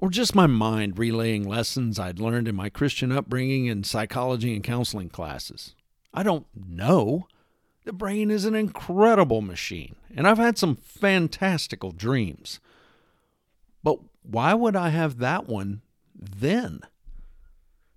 or 0.00 0.08
just 0.08 0.34
my 0.34 0.46
mind 0.46 0.98
relaying 0.98 1.46
lessons 1.46 1.98
I'd 1.98 2.18
learned 2.18 2.48
in 2.48 2.56
my 2.56 2.70
Christian 2.70 3.12
upbringing 3.12 3.68
and 3.68 3.84
psychology 3.84 4.54
and 4.54 4.64
counseling 4.64 5.10
classes? 5.10 5.74
I 6.14 6.22
don't 6.22 6.46
know. 6.54 7.26
The 7.84 7.92
brain 7.92 8.30
is 8.30 8.44
an 8.44 8.54
incredible 8.54 9.42
machine, 9.42 9.96
and 10.16 10.26
I've 10.26 10.38
had 10.38 10.56
some 10.56 10.76
fantastical 10.76 11.90
dreams. 11.90 12.60
But 13.82 13.98
why 14.22 14.54
would 14.54 14.76
I 14.76 14.88
have 14.88 15.18
that 15.18 15.48
one 15.48 15.82
then? 16.14 16.80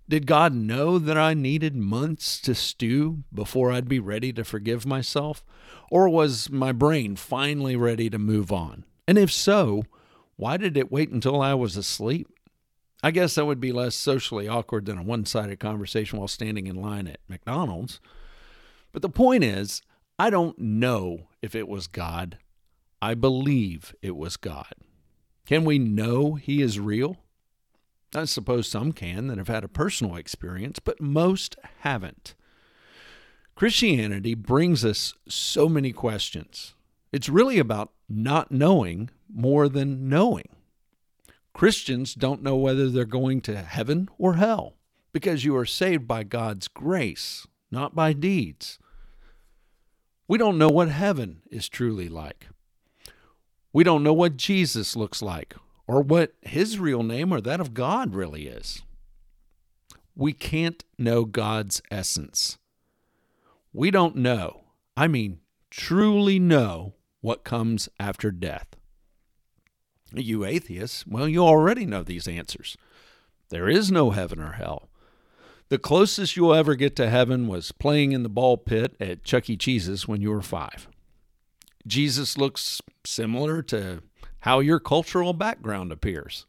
Did 0.08 0.26
God 0.26 0.54
know 0.54 0.98
that 0.98 1.16
I 1.16 1.34
needed 1.34 1.76
months 1.76 2.40
to 2.42 2.54
stew 2.54 3.24
before 3.32 3.70
I'd 3.70 3.88
be 3.88 4.00
ready 4.00 4.32
to 4.34 4.44
forgive 4.44 4.84
myself? 4.84 5.44
Or 5.90 6.08
was 6.08 6.50
my 6.50 6.72
brain 6.72 7.14
finally 7.16 7.76
ready 7.76 8.10
to 8.10 8.18
move 8.18 8.50
on? 8.50 8.84
And 9.06 9.16
if 9.16 9.30
so, 9.30 9.84
why 10.36 10.56
did 10.56 10.76
it 10.76 10.92
wait 10.92 11.10
until 11.10 11.40
I 11.40 11.54
was 11.54 11.76
asleep? 11.76 12.28
I 13.02 13.10
guess 13.12 13.36
that 13.36 13.46
would 13.46 13.60
be 13.60 13.72
less 13.72 13.94
socially 13.94 14.48
awkward 14.48 14.86
than 14.86 14.98
a 14.98 15.02
one 15.02 15.24
sided 15.24 15.60
conversation 15.60 16.18
while 16.18 16.28
standing 16.28 16.66
in 16.66 16.76
line 16.76 17.06
at 17.06 17.20
McDonald's. 17.28 18.00
But 18.92 19.02
the 19.02 19.08
point 19.08 19.44
is, 19.44 19.82
I 20.18 20.30
don't 20.30 20.58
know 20.58 21.28
if 21.40 21.54
it 21.54 21.68
was 21.68 21.86
God. 21.86 22.38
I 23.00 23.14
believe 23.14 23.94
it 24.02 24.16
was 24.16 24.36
God. 24.36 24.72
Can 25.46 25.64
we 25.64 25.78
know 25.78 26.34
He 26.34 26.60
is 26.60 26.80
real? 26.80 27.18
I 28.14 28.24
suppose 28.24 28.68
some 28.68 28.92
can 28.92 29.28
that 29.28 29.38
have 29.38 29.48
had 29.48 29.64
a 29.64 29.68
personal 29.68 30.16
experience, 30.16 30.78
but 30.78 31.00
most 31.00 31.56
haven't. 31.80 32.34
Christianity 33.54 34.34
brings 34.34 34.84
us 34.84 35.14
so 35.28 35.68
many 35.68 35.92
questions. 35.92 36.74
It's 37.12 37.28
really 37.28 37.58
about 37.58 37.92
not 38.08 38.50
knowing 38.50 39.10
more 39.32 39.68
than 39.68 40.08
knowing. 40.08 40.48
Christians 41.58 42.14
don't 42.14 42.44
know 42.44 42.54
whether 42.54 42.88
they're 42.88 43.04
going 43.04 43.40
to 43.40 43.56
heaven 43.56 44.08
or 44.16 44.34
hell 44.34 44.74
because 45.12 45.44
you 45.44 45.56
are 45.56 45.66
saved 45.66 46.06
by 46.06 46.22
God's 46.22 46.68
grace, 46.68 47.48
not 47.68 47.96
by 47.96 48.12
deeds. 48.12 48.78
We 50.28 50.38
don't 50.38 50.56
know 50.56 50.68
what 50.68 50.88
heaven 50.88 51.42
is 51.50 51.68
truly 51.68 52.08
like. 52.08 52.46
We 53.72 53.82
don't 53.82 54.04
know 54.04 54.12
what 54.12 54.36
Jesus 54.36 54.94
looks 54.94 55.20
like 55.20 55.56
or 55.88 56.00
what 56.00 56.34
his 56.42 56.78
real 56.78 57.02
name 57.02 57.32
or 57.32 57.40
that 57.40 57.58
of 57.58 57.74
God 57.74 58.14
really 58.14 58.46
is. 58.46 58.82
We 60.14 60.32
can't 60.32 60.84
know 60.96 61.24
God's 61.24 61.82
essence. 61.90 62.56
We 63.72 63.90
don't 63.90 64.14
know, 64.14 64.60
I 64.96 65.08
mean, 65.08 65.40
truly 65.70 66.38
know 66.38 66.94
what 67.20 67.42
comes 67.42 67.88
after 67.98 68.30
death. 68.30 68.77
You 70.14 70.44
atheists, 70.44 71.06
well, 71.06 71.28
you 71.28 71.40
already 71.40 71.84
know 71.84 72.02
these 72.02 72.26
answers. 72.26 72.76
There 73.50 73.68
is 73.68 73.90
no 73.90 74.10
heaven 74.10 74.40
or 74.40 74.52
hell. 74.52 74.88
The 75.68 75.78
closest 75.78 76.36
you'll 76.36 76.54
ever 76.54 76.74
get 76.74 76.96
to 76.96 77.10
heaven 77.10 77.46
was 77.46 77.72
playing 77.72 78.12
in 78.12 78.22
the 78.22 78.30
ball 78.30 78.56
pit 78.56 78.96
at 78.98 79.24
Chuck 79.24 79.50
E. 79.50 79.56
Cheese's 79.56 80.08
when 80.08 80.22
you 80.22 80.30
were 80.30 80.42
five. 80.42 80.88
Jesus 81.86 82.38
looks 82.38 82.80
similar 83.04 83.62
to 83.62 84.02
how 84.40 84.60
your 84.60 84.80
cultural 84.80 85.32
background 85.32 85.92
appears. 85.92 86.46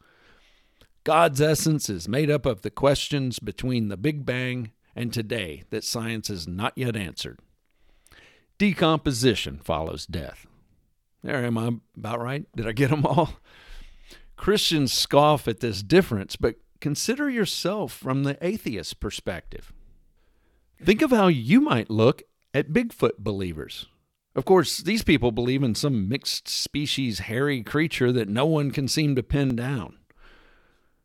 God's 1.04 1.40
essence 1.40 1.88
is 1.88 2.08
made 2.08 2.30
up 2.30 2.46
of 2.46 2.62
the 2.62 2.70
questions 2.70 3.38
between 3.38 3.88
the 3.88 3.96
Big 3.96 4.24
Bang 4.24 4.72
and 4.94 5.12
today 5.12 5.64
that 5.70 5.84
science 5.84 6.28
has 6.28 6.46
not 6.46 6.72
yet 6.76 6.96
answered. 6.96 7.40
Decomposition 8.58 9.58
follows 9.58 10.06
death. 10.06 10.46
There, 11.22 11.44
am 11.44 11.58
I 11.58 11.70
about 11.96 12.20
right? 12.20 12.44
Did 12.56 12.66
I 12.66 12.72
get 12.72 12.90
them 12.90 13.04
all? 13.04 13.34
Christians 14.36 14.92
scoff 14.92 15.46
at 15.46 15.60
this 15.60 15.82
difference, 15.82 16.36
but 16.36 16.56
consider 16.80 17.28
yourself 17.28 17.92
from 17.92 18.24
the 18.24 18.38
atheist 18.40 19.00
perspective. 19.00 19.72
Think 20.82 21.02
of 21.02 21.10
how 21.10 21.26
you 21.26 21.60
might 21.60 21.90
look 21.90 22.22
at 22.54 22.72
Bigfoot 22.72 23.18
believers. 23.18 23.86
Of 24.34 24.44
course, 24.44 24.78
these 24.78 25.02
people 25.02 25.32
believe 25.32 25.62
in 25.62 25.74
some 25.74 26.08
mixed 26.08 26.48
species 26.48 27.20
hairy 27.20 27.62
creature 27.62 28.12
that 28.12 28.28
no 28.28 28.46
one 28.46 28.70
can 28.70 28.88
seem 28.88 29.14
to 29.16 29.22
pin 29.22 29.56
down. 29.56 29.98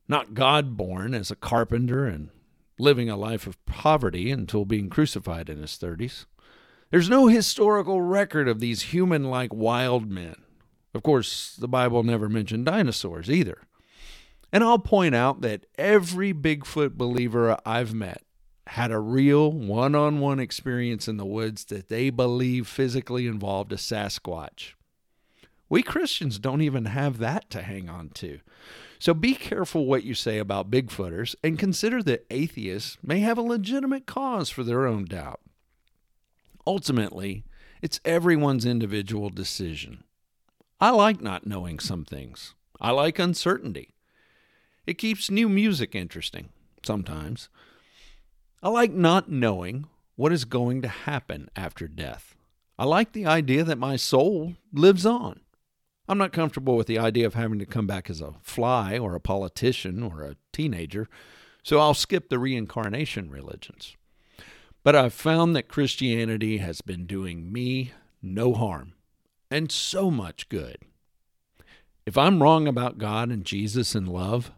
Not 0.08 0.34
God 0.34 0.78
born 0.78 1.14
as 1.14 1.32
a 1.32 1.36
carpenter 1.36 2.06
and 2.06 2.30
living 2.78 3.10
a 3.10 3.18
life 3.18 3.48
of 3.48 3.64
poverty 3.66 4.32
until 4.32 4.64
being 4.64 4.90
crucified 4.90 5.50
in 5.50 5.60
his 5.60 5.72
30s. 5.72 6.26
There's 6.92 7.10
no 7.10 7.28
historical 7.28 8.02
record 8.02 8.48
of 8.48 8.60
these 8.60 8.84
human 8.84 9.26
like 9.26 9.54
wild 9.54 10.10
men. 10.10 10.36
Of 10.94 11.04
course, 11.04 11.56
the 11.56 11.68
Bible 11.68 12.04
never 12.04 12.30
mentioned 12.30 12.66
dinosaurs 12.66 13.30
either. 13.30 13.64
And 14.54 14.64
I'll 14.64 14.80
point 14.80 15.16
out 15.16 15.42
that 15.42 15.66
every 15.78 16.34
Bigfoot 16.34 16.92
believer 16.92 17.58
I've 17.66 17.94
met 17.94 18.22
had 18.68 18.92
a 18.92 19.00
real 19.00 19.52
one 19.52 19.94
on 19.96 20.20
one 20.20 20.40
experience 20.40 21.08
in 21.08 21.18
the 21.18 21.26
woods 21.26 21.66
that 21.66 21.90
they 21.90 22.10
believe 22.10 22.68
physically 22.68 23.28
involved 23.28 23.72
a 23.74 23.76
Sasquatch. 23.76 24.74
We 25.68 25.84
Christians 25.84 26.40
don't 26.40 26.62
even 26.62 26.86
have 26.86 27.18
that 27.18 27.50
to 27.50 27.64
hang 27.64 27.90
on 27.90 28.10
to. 28.16 28.40
So 29.00 29.14
be 29.14 29.34
careful 29.34 29.86
what 29.86 30.04
you 30.04 30.14
say 30.14 30.38
about 30.38 30.72
Bigfooters 30.72 31.36
and 31.44 31.60
consider 31.60 32.02
that 32.04 32.26
atheists 32.30 32.98
may 33.04 33.20
have 33.20 33.38
a 33.38 33.44
legitimate 33.44 34.06
cause 34.06 34.50
for 34.50 34.64
their 34.64 34.86
own 34.86 35.06
doubt. 35.06 35.42
Ultimately, 36.68 37.46
it's 37.82 38.00
everyone's 38.04 38.66
individual 38.66 39.30
decision. 39.30 40.04
I 40.80 40.90
like 40.90 41.22
not 41.22 41.46
knowing 41.46 41.80
some 41.80 42.06
things. 42.06 42.56
I 42.82 42.92
like 42.92 43.20
uncertainty. 43.20 43.96
It 44.86 44.98
keeps 44.98 45.32
new 45.32 45.48
music 45.48 45.96
interesting, 45.96 46.50
sometimes. 46.84 47.50
I 48.62 48.70
like 48.70 48.92
not 48.92 49.30
knowing 49.30 49.88
what 50.16 50.32
is 50.32 50.46
going 50.46 50.82
to 50.82 50.88
happen 50.88 51.50
after 51.56 51.88
death. 51.88 52.36
I 52.78 52.86
like 52.86 53.14
the 53.14 53.26
idea 53.26 53.64
that 53.64 53.78
my 53.78 53.96
soul 53.96 54.56
lives 54.74 55.06
on. 55.06 55.42
I'm 56.08 56.18
not 56.18 56.34
comfortable 56.34 56.76
with 56.76 56.88
the 56.88 57.00
idea 57.00 57.26
of 57.26 57.34
having 57.34 57.60
to 57.60 57.66
come 57.66 57.88
back 57.88 58.10
as 58.10 58.22
a 58.22 58.36
fly 58.44 58.98
or 58.98 59.16
a 59.16 59.20
politician 59.20 60.04
or 60.04 60.24
a 60.24 60.36
teenager, 60.54 61.08
so 61.64 61.80
I'll 61.80 61.96
skip 61.96 62.30
the 62.30 62.38
reincarnation 62.38 63.32
religions. 63.32 63.96
But 64.86 64.96
I've 64.96 65.16
found 65.16 65.56
that 65.56 65.68
Christianity 65.68 66.60
has 66.60 66.82
been 66.82 67.08
doing 67.08 67.52
me 67.52 67.92
no 68.22 68.54
harm 68.54 68.94
and 69.50 69.72
so 69.72 70.12
much 70.12 70.48
good. 70.48 70.78
If 72.06 72.20
I'm 72.20 72.44
wrong 72.44 72.68
about 72.68 73.00
God 73.00 73.32
and 73.32 73.44
Jesus 73.44 73.96
and 73.96 74.08
love, 74.08 74.52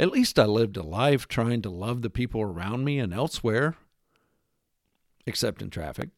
at 0.00 0.10
least 0.10 0.38
I 0.38 0.46
lived 0.46 0.78
a 0.78 0.82
life 0.82 1.28
trying 1.28 1.60
to 1.60 1.68
love 1.68 2.00
the 2.00 2.08
people 2.08 2.40
around 2.40 2.86
me 2.86 2.98
and 2.98 3.12
elsewhere, 3.12 3.76
except 5.26 5.60
in 5.60 5.68
traffic. 5.68 6.08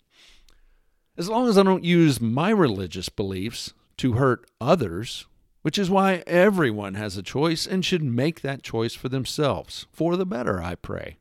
As 1.16 1.28
long 1.28 1.48
as 1.48 1.58
I 1.58 1.64
don't 1.64 1.82
use 1.82 2.20
my 2.20 2.50
religious 2.50 3.08
beliefs 3.08 3.74
to 3.96 4.12
hurt 4.12 4.48
others, 4.60 5.26
which 5.62 5.78
is 5.78 5.90
why 5.90 6.22
everyone 6.28 6.94
has 6.94 7.16
a 7.16 7.24
choice 7.24 7.66
and 7.66 7.84
should 7.84 8.04
make 8.04 8.42
that 8.42 8.62
choice 8.62 8.94
for 8.94 9.08
themselves, 9.08 9.86
for 9.90 10.16
the 10.16 10.24
better, 10.24 10.62
I 10.62 10.76
pray. 10.76 11.16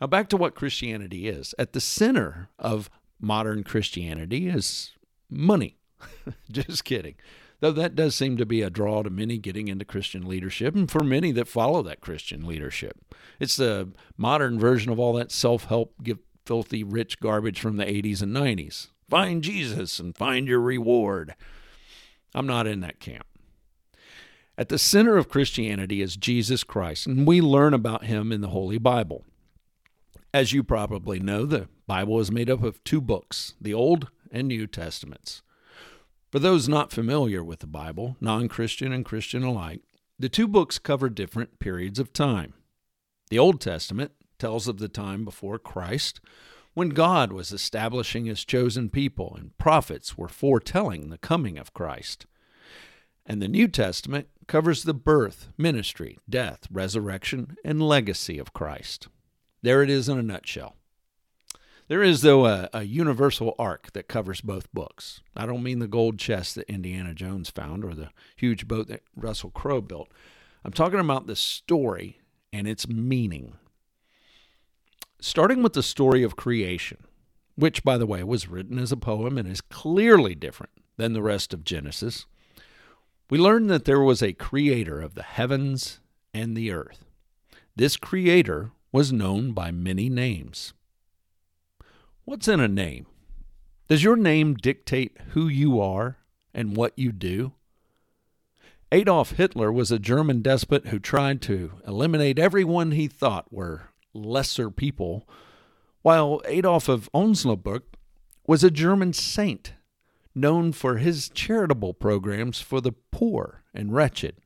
Now, 0.00 0.06
back 0.06 0.28
to 0.30 0.36
what 0.36 0.54
Christianity 0.54 1.28
is. 1.28 1.54
At 1.58 1.72
the 1.72 1.80
center 1.80 2.48
of 2.58 2.88
modern 3.20 3.64
Christianity 3.64 4.48
is 4.48 4.92
money. 5.28 5.78
Just 6.50 6.84
kidding. 6.84 7.16
Though 7.60 7.72
that 7.72 7.94
does 7.94 8.14
seem 8.14 8.38
to 8.38 8.46
be 8.46 8.62
a 8.62 8.70
draw 8.70 9.02
to 9.02 9.10
many 9.10 9.36
getting 9.36 9.68
into 9.68 9.84
Christian 9.84 10.26
leadership 10.26 10.74
and 10.74 10.90
for 10.90 11.04
many 11.04 11.30
that 11.32 11.46
follow 11.46 11.82
that 11.82 12.00
Christian 12.00 12.46
leadership. 12.46 13.14
It's 13.38 13.56
the 13.56 13.92
modern 14.16 14.58
version 14.58 14.90
of 14.90 14.98
all 14.98 15.12
that 15.14 15.30
self 15.30 15.64
help, 15.64 15.94
filthy 16.46 16.82
rich 16.82 17.20
garbage 17.20 17.60
from 17.60 17.76
the 17.76 17.84
80s 17.84 18.22
and 18.22 18.34
90s. 18.34 18.88
Find 19.10 19.42
Jesus 19.42 19.98
and 19.98 20.16
find 20.16 20.48
your 20.48 20.60
reward. 20.60 21.34
I'm 22.34 22.46
not 22.46 22.66
in 22.66 22.80
that 22.80 23.00
camp. 23.00 23.26
At 24.56 24.68
the 24.68 24.78
center 24.78 25.16
of 25.16 25.28
Christianity 25.28 26.00
is 26.00 26.16
Jesus 26.16 26.64
Christ, 26.64 27.06
and 27.06 27.26
we 27.26 27.40
learn 27.40 27.74
about 27.74 28.04
him 28.04 28.30
in 28.30 28.40
the 28.40 28.48
Holy 28.48 28.78
Bible. 28.78 29.24
As 30.32 30.52
you 30.52 30.62
probably 30.62 31.18
know, 31.18 31.44
the 31.44 31.68
Bible 31.88 32.20
is 32.20 32.30
made 32.30 32.48
up 32.48 32.62
of 32.62 32.82
two 32.84 33.00
books, 33.00 33.54
the 33.60 33.74
Old 33.74 34.10
and 34.30 34.46
New 34.46 34.68
Testaments. 34.68 35.42
For 36.30 36.38
those 36.38 36.68
not 36.68 36.92
familiar 36.92 37.42
with 37.42 37.58
the 37.58 37.66
Bible, 37.66 38.16
non 38.20 38.46
Christian 38.46 38.92
and 38.92 39.04
Christian 39.04 39.42
alike, 39.42 39.80
the 40.20 40.28
two 40.28 40.46
books 40.46 40.78
cover 40.78 41.08
different 41.08 41.58
periods 41.58 41.98
of 41.98 42.12
time. 42.12 42.54
The 43.30 43.40
Old 43.40 43.60
Testament 43.60 44.12
tells 44.38 44.68
of 44.68 44.78
the 44.78 44.88
time 44.88 45.24
before 45.24 45.58
Christ, 45.58 46.20
when 46.74 46.90
God 46.90 47.32
was 47.32 47.50
establishing 47.50 48.26
his 48.26 48.44
chosen 48.44 48.88
people 48.88 49.36
and 49.36 49.58
prophets 49.58 50.16
were 50.16 50.28
foretelling 50.28 51.10
the 51.10 51.18
coming 51.18 51.58
of 51.58 51.74
Christ. 51.74 52.26
And 53.26 53.42
the 53.42 53.48
New 53.48 53.66
Testament 53.66 54.28
covers 54.46 54.84
the 54.84 54.94
birth, 54.94 55.48
ministry, 55.58 56.18
death, 56.28 56.68
resurrection, 56.70 57.56
and 57.64 57.82
legacy 57.82 58.38
of 58.38 58.52
Christ. 58.52 59.08
There 59.62 59.82
it 59.82 59.90
is 59.90 60.08
in 60.08 60.18
a 60.18 60.22
nutshell. 60.22 60.76
There 61.88 62.02
is, 62.04 62.22
though, 62.22 62.46
a, 62.46 62.70
a, 62.72 62.82
universal 62.84 63.56
arc 63.58 63.92
that 63.94 64.06
covers 64.06 64.40
both 64.40 64.72
books. 64.72 65.22
I 65.34 65.44
don't 65.44 65.64
mean 65.64 65.80
the 65.80 65.88
gold 65.88 66.20
chest 66.20 66.54
that 66.54 66.70
Indiana 66.70 67.14
Jones 67.14 67.50
found 67.50 67.84
or 67.84 67.94
the 67.94 68.10
huge 68.36 68.68
boat 68.68 68.86
that 68.86 69.02
Russell 69.16 69.50
Crowe 69.50 69.80
built. 69.80 70.08
I'm 70.64 70.72
talking 70.72 71.00
about 71.00 71.26
the 71.26 71.34
story 71.34 72.20
and 72.52 72.68
its 72.68 72.88
meaning. 72.88 73.54
Starting 75.20 75.64
with 75.64 75.72
the 75.72 75.82
story 75.82 76.22
of 76.22 76.36
creation, 76.36 76.98
which, 77.56 77.82
by 77.82 77.98
the 77.98 78.06
way, 78.06 78.22
was 78.22 78.48
written 78.48 78.78
as 78.78 78.92
a 78.92 78.96
poem 78.96 79.36
and 79.36 79.48
is 79.48 79.60
clearly 79.60 80.36
different 80.36 80.72
than 80.96 81.12
the 81.12 81.22
rest 81.22 81.52
of 81.52 81.64
Genesis, 81.64 82.24
we 83.30 83.38
learn 83.38 83.66
that 83.66 83.84
there 83.84 84.00
was 84.00 84.22
a 84.22 84.32
creator 84.32 85.00
of 85.00 85.16
the 85.16 85.24
heavens 85.24 85.98
and 86.32 86.56
the 86.56 86.70
earth. 86.70 87.04
This 87.74 87.96
creator 87.96 88.70
was 88.92 89.12
known 89.12 89.52
by 89.52 89.70
many 89.70 90.08
names. 90.08 90.72
What's 92.24 92.48
in 92.48 92.60
a 92.60 92.68
name? 92.68 93.06
Does 93.88 94.04
your 94.04 94.16
name 94.16 94.54
dictate 94.54 95.16
who 95.30 95.48
you 95.48 95.80
are 95.80 96.18
and 96.54 96.76
what 96.76 96.92
you 96.96 97.12
do? 97.12 97.52
Adolf 98.92 99.32
Hitler 99.32 99.72
was 99.72 99.90
a 99.90 99.98
German 99.98 100.42
despot 100.42 100.88
who 100.88 100.98
tried 100.98 101.40
to 101.42 101.72
eliminate 101.86 102.38
everyone 102.38 102.90
he 102.92 103.06
thought 103.06 103.52
were 103.52 103.90
lesser 104.12 104.70
people, 104.70 105.28
while 106.02 106.40
Adolf 106.46 106.88
of 106.88 107.08
Osnabrück 107.14 107.82
was 108.46 108.64
a 108.64 108.70
German 108.70 109.12
saint 109.12 109.74
known 110.34 110.72
for 110.72 110.96
his 110.96 111.28
charitable 111.28 111.94
programs 111.94 112.60
for 112.60 112.80
the 112.80 112.92
poor 113.12 113.62
and 113.74 113.92
wretched. 113.92 114.36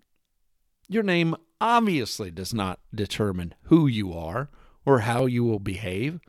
Your 0.88 1.02
name 1.02 1.34
obviously 1.64 2.30
does 2.30 2.52
not 2.52 2.78
determine 2.94 3.54
who 3.64 3.87
you 3.87 4.12
are 4.12 4.50
or 4.85 5.00
how 5.00 5.25
you 5.25 5.42
will 5.42 5.59
behave. 5.59 6.21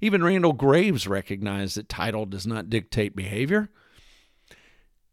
Even 0.00 0.24
Randall 0.24 0.52
Graves 0.52 1.06
recognized 1.06 1.76
that 1.76 1.88
title 1.88 2.26
does 2.26 2.44
not 2.44 2.68
dictate 2.68 3.14
behavior. 3.14 3.68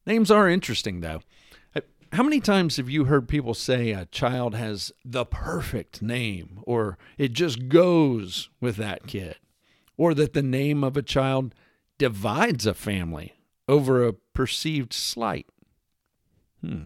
Names 0.07 0.31
are 0.31 0.49
interesting, 0.49 1.01
though. 1.01 1.21
Uh, 1.75 1.81
how 2.11 2.23
many 2.23 2.39
times 2.39 2.77
have 2.77 2.89
you 2.89 3.05
heard 3.05 3.27
people 3.27 3.53
say 3.53 3.91
a 3.91 4.07
child 4.07 4.55
has 4.55 4.91
the 5.05 5.25
perfect 5.25 6.01
name, 6.01 6.59
or 6.63 6.97
it 7.19 7.33
just 7.33 7.69
goes 7.69 8.49
with 8.59 8.77
that 8.77 9.05
kid, 9.05 9.35
or 9.95 10.15
that 10.15 10.33
the 10.33 10.41
name 10.41 10.83
of 10.83 10.97
a 10.97 11.03
child 11.03 11.53
divides 11.99 12.65
a 12.65 12.73
family 12.73 13.35
over 13.67 14.03
a 14.03 14.13
perceived 14.13 14.91
slight? 14.91 15.45
Hmm. 16.61 16.83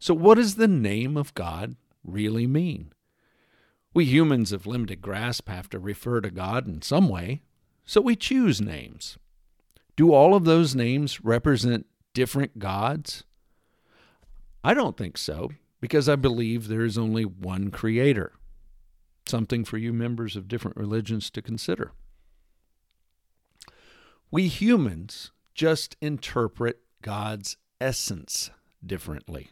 So, 0.00 0.12
what 0.12 0.34
does 0.36 0.56
the 0.56 0.68
name 0.68 1.16
of 1.16 1.32
God 1.34 1.76
really 2.04 2.46
mean? 2.46 2.92
We 3.92 4.04
humans 4.04 4.52
of 4.52 4.66
limited 4.66 5.00
grasp 5.00 5.48
have 5.48 5.68
to 5.70 5.78
refer 5.78 6.20
to 6.20 6.30
God 6.30 6.66
in 6.66 6.82
some 6.82 7.08
way, 7.08 7.42
so 7.84 8.00
we 8.00 8.16
choose 8.16 8.60
names. 8.60 9.18
Do 9.96 10.12
all 10.12 10.34
of 10.34 10.44
those 10.44 10.74
names 10.74 11.24
represent 11.24 11.86
different 12.12 12.58
gods? 12.58 13.24
I 14.64 14.74
don't 14.74 14.96
think 14.96 15.16
so, 15.16 15.50
because 15.80 16.08
I 16.08 16.16
believe 16.16 16.66
there 16.66 16.84
is 16.84 16.98
only 16.98 17.24
one 17.24 17.70
creator. 17.70 18.32
Something 19.26 19.64
for 19.64 19.78
you 19.78 19.92
members 19.92 20.34
of 20.34 20.48
different 20.48 20.76
religions 20.76 21.30
to 21.30 21.42
consider. 21.42 21.92
We 24.30 24.48
humans 24.48 25.30
just 25.54 25.96
interpret 26.00 26.80
God's 27.00 27.56
essence 27.80 28.50
differently. 28.84 29.50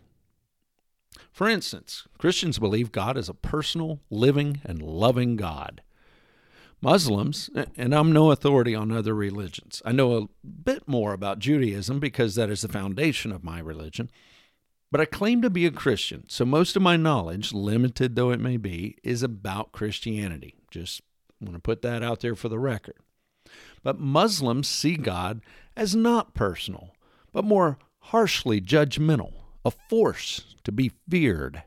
For 1.33 1.49
instance, 1.49 2.07
Christians 2.19 2.59
believe 2.59 2.93
God 2.93 3.17
is 3.17 3.29
a 3.29 3.35
personal, 3.35 4.01
living, 4.11 4.61
and 4.65 4.83
loving 4.83 5.37
God. 5.37 5.83
Muslims, 6.81 7.49
and 7.77 7.95
I'm 7.95 8.13
no 8.13 8.33
authority 8.33 8.75
on 8.75 8.91
other 8.91 9.15
religions, 9.15 9.81
I 9.85 9.93
know 9.93 10.17
a 10.17 10.47
bit 10.47 10.89
more 10.89 11.13
about 11.13 11.39
Judaism 11.39 12.01
because 12.01 12.35
that 12.35 12.51
is 12.51 12.63
the 12.63 12.69
foundation 12.69 13.31
of 13.31 13.45
my 13.45 13.61
religion, 13.61 14.11
but 14.91 15.01
I 15.01 15.05
claim 15.05 15.41
to 15.43 15.49
be 15.49 15.65
a 15.65 15.71
Christian, 15.71 16.25
so 16.29 16.45
most 16.45 16.75
of 16.75 16.83
my 16.83 16.97
knowledge, 16.97 17.53
limited 17.53 18.17
though 18.17 18.31
it 18.31 18.41
may 18.41 18.57
be, 18.57 18.97
is 19.05 19.23
about 19.23 19.73
Christianity. 19.73 20.57
Just 20.71 21.03
want 21.41 21.55
to 21.55 21.61
put 21.61 21.83
that 21.83 22.03
out 22.03 22.21
there 22.21 22.35
for 22.35 22.49
the 22.49 22.59
record. 22.59 22.97
But 23.83 24.01
Muslims 24.01 24.69
see 24.69 24.97
God 24.97 25.41
as 25.77 25.95
not 25.95 26.35
personal, 26.35 26.91
but 27.33 27.45
more 27.45 27.79
harshly 28.01 28.61
judgmental 28.61 29.42
a 29.65 29.71
force 29.71 30.55
to 30.65 30.73
be 30.73 30.93
feared. 31.09 31.63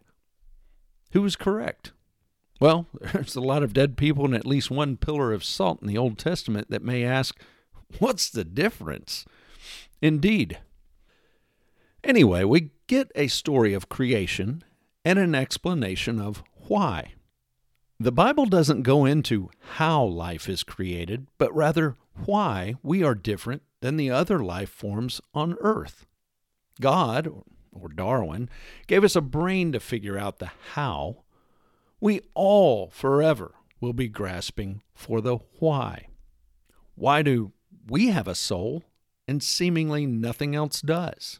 Who 1.11 1.23
is 1.25 1.35
correct? 1.35 1.93
Well, 2.59 2.87
there's 3.13 3.35
a 3.35 3.41
lot 3.41 3.63
of 3.63 3.73
dead 3.73 3.97
people 3.97 4.25
and 4.25 4.35
at 4.35 4.45
least 4.45 4.71
one 4.71 4.97
pillar 4.97 5.33
of 5.33 5.43
salt 5.43 5.81
in 5.81 5.87
the 5.87 5.97
Old 5.97 6.17
Testament 6.17 6.69
that 6.69 6.83
may 6.83 7.03
ask, 7.03 7.39
what's 7.99 8.29
the 8.29 8.43
difference? 8.43 9.25
Indeed. 10.01 10.59
Anyway, 12.03 12.43
we 12.43 12.71
get 12.87 13.11
a 13.15 13.27
story 13.27 13.73
of 13.73 13.89
creation 13.89 14.63
and 15.03 15.17
an 15.17 15.33
explanation 15.35 16.19
of 16.19 16.43
why. 16.67 17.13
The 17.99 18.11
Bible 18.11 18.45
doesn't 18.45 18.83
go 18.83 19.05
into 19.05 19.49
how 19.75 20.03
life 20.03 20.49
is 20.49 20.63
created, 20.63 21.27
but 21.37 21.55
rather 21.55 21.95
why 22.25 22.75
we 22.83 23.03
are 23.03 23.15
different 23.15 23.61
than 23.81 23.97
the 23.97 24.09
other 24.09 24.39
life 24.43 24.69
forms 24.69 25.21
on 25.33 25.55
earth. 25.61 26.05
God, 26.81 27.31
or 27.79 27.89
Darwin, 27.89 28.49
gave 28.87 29.03
us 29.03 29.15
a 29.15 29.21
brain 29.21 29.71
to 29.71 29.79
figure 29.79 30.17
out 30.17 30.39
the 30.39 30.51
how, 30.73 31.23
we 31.99 32.21
all 32.33 32.89
forever 32.89 33.53
will 33.79 33.93
be 33.93 34.07
grasping 34.07 34.81
for 34.93 35.21
the 35.21 35.37
why. 35.59 36.07
Why 36.95 37.21
do 37.21 37.51
we 37.87 38.07
have 38.07 38.27
a 38.27 38.35
soul 38.35 38.83
and 39.27 39.43
seemingly 39.43 40.05
nothing 40.05 40.55
else 40.55 40.81
does? 40.81 41.39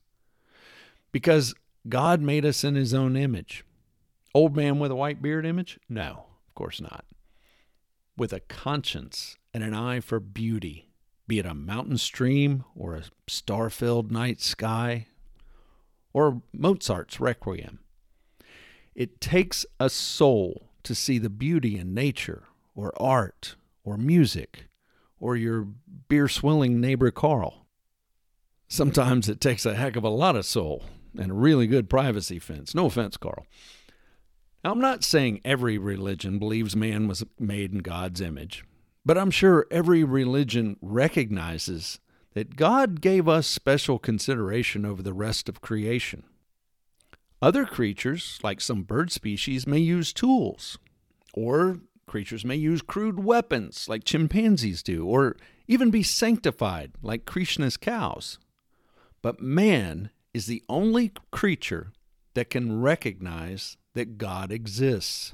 Because 1.12 1.56
God 1.88 2.22
made 2.22 2.46
us 2.46 2.64
in 2.64 2.76
his 2.76 2.94
own 2.94 3.16
image. 3.16 3.64
Old 4.34 4.56
man 4.56 4.80
with 4.80 4.92
a 4.92 4.96
white 4.96 5.22
beard 5.22 5.46
image? 5.46 5.80
No, 5.88 6.26
of 6.48 6.56
course 6.56 6.82
not. 6.82 7.06
With 8.18 8.34
a 8.34 8.42
conscience 8.42 9.38
and 9.54 9.64
an 9.64 9.74
eye 9.74 10.00
for 10.00 10.20
beauty, 10.20 10.90
be 11.28 11.40
it 11.40 11.46
a 11.46 11.54
mountain 11.54 11.98
stream 11.98 12.66
or 12.76 12.96
a 12.96 13.04
star 13.28 13.70
filled 13.70 14.12
night 14.12 14.42
sky, 14.42 15.08
or 16.16 16.42
Mozart's 16.54 17.20
Requiem. 17.20 17.80
It 18.96 19.20
takes 19.20 19.66
a 19.82 19.90
soul 19.90 20.70
to 20.84 20.96
see 20.96 21.18
the 21.18 21.30
beauty 21.30 21.78
in 21.78 21.94
nature, 21.94 22.44
or 22.74 22.94
art, 22.96 23.58
or 23.84 23.98
music, 23.98 24.70
or 25.20 25.36
your 25.36 25.68
beer 26.08 26.30
swilling 26.30 26.80
neighbor 26.80 27.12
Carl. 27.12 27.66
Sometimes 28.70 29.28
it 29.28 29.42
takes 29.42 29.66
a 29.66 29.76
heck 29.76 29.98
of 29.98 30.06
a 30.06 30.10
lot 30.10 30.38
of 30.38 30.46
soul 30.46 30.86
and 31.20 31.32
a 31.32 31.36
really 31.36 31.68
good 31.68 31.90
privacy 31.90 32.40
fence. 32.40 32.74
No 32.74 32.86
offense, 32.86 33.18
Carl. 33.18 33.46
Now, 34.64 34.72
I'm 34.72 34.80
not 34.80 35.04
saying 35.04 35.42
every 35.44 35.78
religion 35.78 36.40
believes 36.40 36.78
man 36.78 37.10
was 37.10 37.26
made 37.38 37.74
in 37.74 37.80
God's 37.80 38.22
image, 38.22 38.64
but 39.06 39.18
I'm 39.18 39.32
sure 39.32 39.68
every 39.70 40.06
religion 40.06 40.78
recognizes 40.82 42.00
that 42.36 42.58
God 42.58 43.02
gave 43.02 43.28
us 43.28 43.48
special 43.48 43.98
consideration 43.98 44.86
over 44.86 45.02
the 45.02 45.14
rest 45.14 45.50
of 45.50 45.62
creation. 45.62 46.24
Other 47.42 47.66
creatures, 47.66 48.40
like 48.44 48.62
some 48.62 48.84
bird 48.84 49.12
species, 49.12 49.66
may 49.66 49.80
use 49.80 50.14
tools, 50.14 50.78
or 51.34 51.80
creatures 52.08 52.46
may 52.46 52.56
use 52.56 52.82
crude 52.82 53.24
weapons, 53.24 53.88
like 53.90 54.04
chimpanzees 54.04 54.84
do, 54.84 55.06
or 55.06 55.38
even 55.68 55.90
be 55.90 56.04
sanctified, 56.04 56.92
like 57.02 57.26
Krishna's 57.26 57.78
cows. 57.78 58.38
But 59.22 59.42
man 59.42 60.12
is 60.34 60.46
the 60.46 60.64
only 60.68 61.14
creature 61.32 61.94
that 62.34 62.50
can 62.50 62.82
recognize 62.82 63.78
that 63.94 64.18
God 64.18 64.52
exists. 64.52 65.34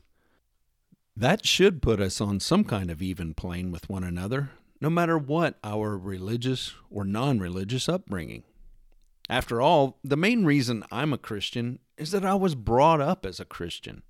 That 1.18 1.46
should 1.46 1.82
put 1.82 2.00
us 2.00 2.22
on 2.22 2.40
some 2.40 2.64
kind 2.64 2.92
of 2.92 3.02
even 3.02 3.34
plane 3.34 3.72
with 3.72 3.90
one 3.90 4.04
another, 4.04 4.52
no 4.82 4.90
matter 4.90 5.18
what 5.18 5.60
our 5.64 5.96
religious 5.96 6.74
or 6.90 7.06
non 7.06 7.40
religious 7.40 7.88
upbringing. 7.88 8.44
After 9.30 9.62
all, 9.62 10.00
the 10.04 10.18
main 10.18 10.44
reason 10.44 10.84
I'm 10.92 11.14
a 11.14 11.18
Christian 11.18 11.80
is 11.98 12.12
that 12.12 12.26
I 12.26 12.34
was 12.34 12.56
brought 12.56 13.00
up 13.00 13.26
as 13.26 13.40
a 13.40 13.46
Christian. 13.46 14.02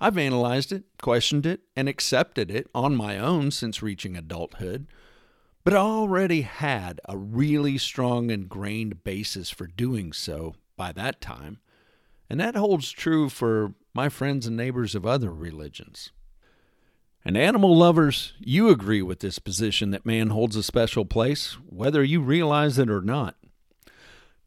I've 0.00 0.18
analyzed 0.18 0.72
it, 0.72 0.84
questioned 1.00 1.46
it, 1.46 1.62
and 1.74 1.88
accepted 1.88 2.50
it 2.50 2.70
on 2.74 2.94
my 2.94 3.18
own 3.18 3.50
since 3.50 3.82
reaching 3.82 4.16
adulthood, 4.16 4.86
but 5.64 5.74
I 5.74 5.78
already 5.78 6.42
had 6.42 7.00
a 7.06 7.18
really 7.18 7.76
strong 7.76 8.30
ingrained 8.30 9.02
basis 9.04 9.50
for 9.50 9.66
doing 9.66 10.12
so 10.12 10.54
by 10.76 10.92
that 10.92 11.20
time, 11.20 11.58
and 12.30 12.40
that 12.40 12.54
holds 12.54 12.90
true 12.90 13.28
for 13.28 13.74
my 13.92 14.08
friends 14.08 14.46
and 14.46 14.56
neighbors 14.56 14.94
of 14.94 15.04
other 15.04 15.32
religions. 15.32 16.12
And 17.24 17.36
animal 17.36 17.76
lovers, 17.76 18.32
you 18.38 18.70
agree 18.70 19.02
with 19.02 19.20
this 19.20 19.38
position 19.38 19.90
that 19.90 20.06
man 20.06 20.30
holds 20.30 20.56
a 20.56 20.62
special 20.62 21.04
place, 21.04 21.52
whether 21.68 22.02
you 22.02 22.20
realize 22.20 22.78
it 22.78 22.88
or 22.88 23.02
not. 23.02 23.36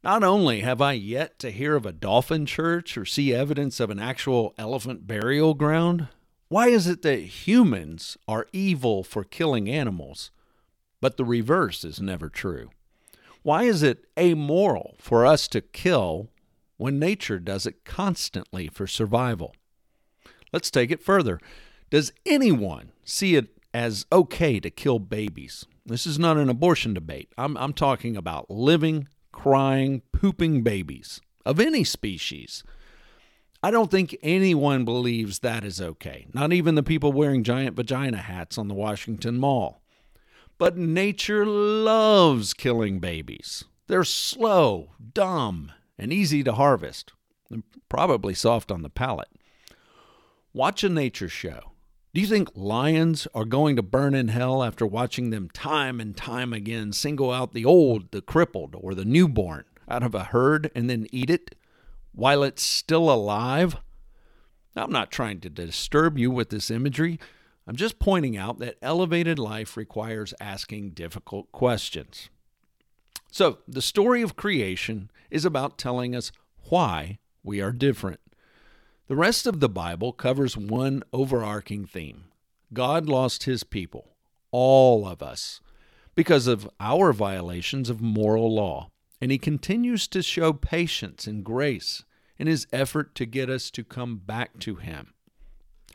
Not 0.04 0.24
only 0.24 0.62
have 0.62 0.82
I 0.82 0.94
yet 0.94 1.40
to 1.40 1.52
hear 1.52 1.76
of 1.76 1.86
a 1.86 1.94
dolphin 1.94 2.46
church 2.46 2.98
or 2.98 3.06
see 3.06 3.34
evidence 3.34 3.80
of 3.80 3.90
an 3.90 4.00
actual 4.00 4.54
elephant 4.58 5.08
burial 5.08 5.54
ground, 5.54 6.08
why 6.50 6.68
is 6.68 6.88
it 6.88 7.04
that 7.04 7.20
humans 7.20 8.18
are 8.28 8.48
evil 8.52 9.04
for 9.04 9.24
killing 9.24 9.70
animals, 9.70 10.30
but 11.00 11.16
the 11.16 11.24
reverse 11.24 11.86
is 11.86 12.02
never 12.02 12.28
true? 12.28 12.72
Why 13.44 13.64
is 13.64 13.82
it 13.84 14.06
amoral 14.20 14.96
for 14.98 15.26
us 15.26 15.48
to 15.50 15.62
kill 15.62 16.30
when 16.78 17.00
nature 17.00 17.40
does 17.40 17.66
it 17.66 17.86
constantly 17.86 18.68
for 18.68 18.88
survival? 18.88 19.56
Let's 20.52 20.72
take 20.72 20.92
it 20.92 21.04
further. 21.04 21.40
Does 21.94 22.12
anyone 22.26 22.92
see 23.06 23.36
it 23.36 23.50
as 23.72 24.08
okay 24.12 24.60
to 24.60 24.72
kill 24.72 24.98
babies? 24.98 25.68
This 25.86 26.08
is 26.08 26.18
not 26.18 26.38
an 26.38 26.50
abortion 26.50 26.96
debate. 26.96 27.32
I'm, 27.38 27.56
I'm 27.56 27.72
talking 27.72 28.18
about 28.18 28.50
living, 28.50 29.08
crying, 29.32 30.02
pooping 30.12 30.64
babies 30.64 31.22
of 31.46 31.60
any 31.60 31.84
species. 31.84 32.64
I 33.62 33.70
don't 33.70 33.92
think 33.92 34.18
anyone 34.24 34.86
believes 34.86 35.38
that 35.42 35.64
is 35.64 35.80
okay, 35.80 36.26
not 36.34 36.52
even 36.52 36.74
the 36.74 36.82
people 36.82 37.14
wearing 37.14 37.44
giant 37.44 37.76
vagina 37.76 38.18
hats 38.18 38.58
on 38.58 38.70
the 38.70 38.74
Washington 38.74 39.38
Mall. 39.38 39.84
But 40.58 40.76
nature 40.76 41.46
loves 41.46 42.56
killing 42.56 43.02
babies. 43.02 43.66
They're 43.86 44.04
slow, 44.04 44.94
dumb, 45.14 45.72
and 46.00 46.12
easy 46.12 46.44
to 46.44 46.54
harvest, 46.54 47.14
and 47.52 47.62
probably 47.88 48.34
soft 48.34 48.72
on 48.72 48.82
the 48.82 48.90
palate. 48.90 49.30
Watch 50.54 50.84
a 50.84 50.90
nature 50.90 51.30
show. 51.30 51.73
Do 52.14 52.22
you 52.22 52.28
think 52.28 52.52
lions 52.54 53.28
are 53.34 53.44
going 53.44 53.76
to 53.76 53.82
burn 53.82 54.14
in 54.14 54.28
hell 54.28 54.62
after 54.62 54.86
watching 54.86 55.32
them 55.32 55.50
time 55.50 56.00
and 56.00 56.16
time 56.16 56.54
again 56.54 56.94
single 56.94 57.32
out 57.32 57.54
the 57.54 57.66
old, 57.66 58.12
the 58.12 58.22
crippled, 58.22 58.76
or 58.80 58.94
the 58.94 59.04
newborn 59.04 59.66
out 59.90 60.04
of 60.04 60.14
a 60.14 60.26
herd 60.26 60.70
and 60.76 60.88
then 60.88 61.08
eat 61.12 61.32
it 61.32 61.56
while 62.12 62.44
it's 62.44 62.62
still 62.62 63.10
alive? 63.10 63.78
I'm 64.76 64.92
not 64.92 65.10
trying 65.10 65.40
to 65.40 65.50
disturb 65.50 66.20
you 66.20 66.30
with 66.30 66.52
this 66.52 66.70
imagery. 66.70 67.20
I'm 67.66 67.76
just 67.76 67.98
pointing 67.98 68.38
out 68.38 68.60
that 68.60 68.78
elevated 68.84 69.40
life 69.40 69.76
requires 69.76 70.36
asking 70.40 70.92
difficult 70.92 71.52
questions. 71.52 72.30
So, 73.32 73.58
the 73.68 73.82
story 73.82 74.22
of 74.22 74.36
creation 74.36 75.10
is 75.32 75.46
about 75.46 75.80
telling 75.80 76.16
us 76.16 76.32
why 76.70 77.18
we 77.42 77.60
are 77.60 77.72
different. 77.72 78.20
The 79.08 79.16
rest 79.18 79.46
of 79.46 79.60
the 79.60 79.70
Bible 79.70 80.14
covers 80.14 80.56
one 80.56 81.04
overarching 81.12 81.86
theme 81.86 82.26
God 82.72 83.08
lost 83.08 83.44
his 83.44 83.64
people, 83.64 84.16
all 84.50 85.06
of 85.06 85.22
us, 85.22 85.60
because 86.16 86.48
of 86.48 86.70
our 86.80 87.12
violations 87.12 87.90
of 87.90 88.02
moral 88.02 88.56
law, 88.56 88.92
and 89.20 89.30
he 89.30 89.38
continues 89.38 90.08
to 90.08 90.22
show 90.22 90.54
patience 90.54 91.28
and 91.28 91.44
grace 91.44 92.06
in 92.38 92.48
his 92.48 92.66
effort 92.72 93.14
to 93.16 93.26
get 93.26 93.50
us 93.50 93.70
to 93.72 93.84
come 93.84 94.18
back 94.18 94.58
to 94.60 94.76
him. 94.76 95.14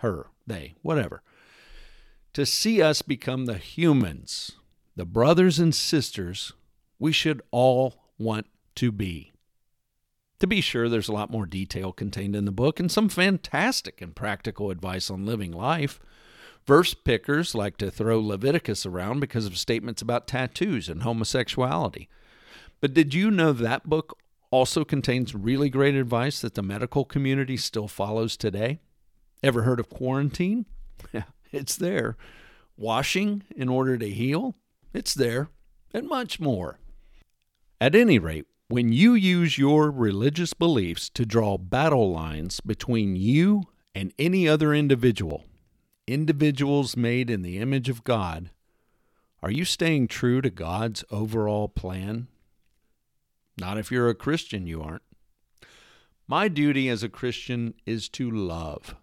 Her, 0.00 0.26
they, 0.46 0.74
whatever. 0.82 1.22
To 2.34 2.44
see 2.44 2.82
us 2.82 3.00
become 3.00 3.46
the 3.46 3.58
humans, 3.58 4.52
the 4.96 5.06
brothers 5.06 5.58
and 5.58 5.74
sisters 5.74 6.52
we 6.98 7.12
should 7.12 7.40
all 7.50 8.04
want 8.18 8.46
to 8.76 8.92
be. 8.92 9.32
To 10.40 10.46
be 10.46 10.60
sure, 10.60 10.88
there's 10.88 11.08
a 11.08 11.12
lot 11.12 11.30
more 11.30 11.46
detail 11.46 11.92
contained 11.92 12.36
in 12.36 12.44
the 12.44 12.52
book 12.52 12.78
and 12.78 12.90
some 12.90 13.08
fantastic 13.08 14.00
and 14.00 14.14
practical 14.14 14.70
advice 14.70 15.10
on 15.10 15.26
living 15.26 15.52
life. 15.52 15.98
Verse 16.66 16.94
pickers 16.94 17.54
like 17.54 17.76
to 17.78 17.90
throw 17.90 18.20
Leviticus 18.20 18.86
around 18.86 19.20
because 19.20 19.46
of 19.46 19.58
statements 19.58 20.02
about 20.02 20.28
tattoos 20.28 20.88
and 20.88 21.02
homosexuality. 21.02 22.08
But 22.80 22.94
did 22.94 23.14
you 23.14 23.30
know 23.30 23.52
that 23.52 23.88
book 23.88 24.18
also 24.50 24.84
contains 24.84 25.34
really 25.34 25.70
great 25.70 25.94
advice 25.94 26.40
that 26.40 26.54
the 26.54 26.62
medical 26.62 27.04
community 27.04 27.56
still 27.56 27.88
follows 27.88 28.36
today? 28.36 28.78
Ever 29.42 29.62
heard 29.62 29.80
of 29.80 29.88
quarantine? 29.88 30.66
Yeah, 31.12 31.24
it's 31.52 31.76
there. 31.76 32.16
Washing 32.76 33.44
in 33.54 33.68
order 33.68 33.96
to 33.96 34.10
heal? 34.10 34.56
It's 34.92 35.14
there. 35.14 35.48
And 35.94 36.08
much 36.08 36.40
more. 36.40 36.80
At 37.80 37.94
any 37.94 38.18
rate, 38.18 38.46
when 38.70 38.92
you 38.92 39.14
use 39.14 39.56
your 39.56 39.90
religious 39.90 40.52
beliefs 40.52 41.08
to 41.08 41.24
draw 41.24 41.56
battle 41.56 42.12
lines 42.12 42.60
between 42.60 43.16
you 43.16 43.62
and 43.94 44.12
any 44.18 44.46
other 44.46 44.74
individual, 44.74 45.44
individuals 46.06 46.94
made 46.94 47.30
in 47.30 47.40
the 47.40 47.56
image 47.56 47.88
of 47.88 48.04
God, 48.04 48.50
are 49.42 49.50
you 49.50 49.64
staying 49.64 50.08
true 50.08 50.42
to 50.42 50.50
God's 50.50 51.02
overall 51.10 51.68
plan? 51.68 52.28
Not 53.58 53.78
if 53.78 53.90
you're 53.90 54.10
a 54.10 54.14
Christian, 54.14 54.66
you 54.66 54.82
aren't. 54.82 55.02
My 56.26 56.48
duty 56.48 56.90
as 56.90 57.02
a 57.02 57.08
Christian 57.08 57.72
is 57.86 58.10
to 58.10 58.30
love. 58.30 58.94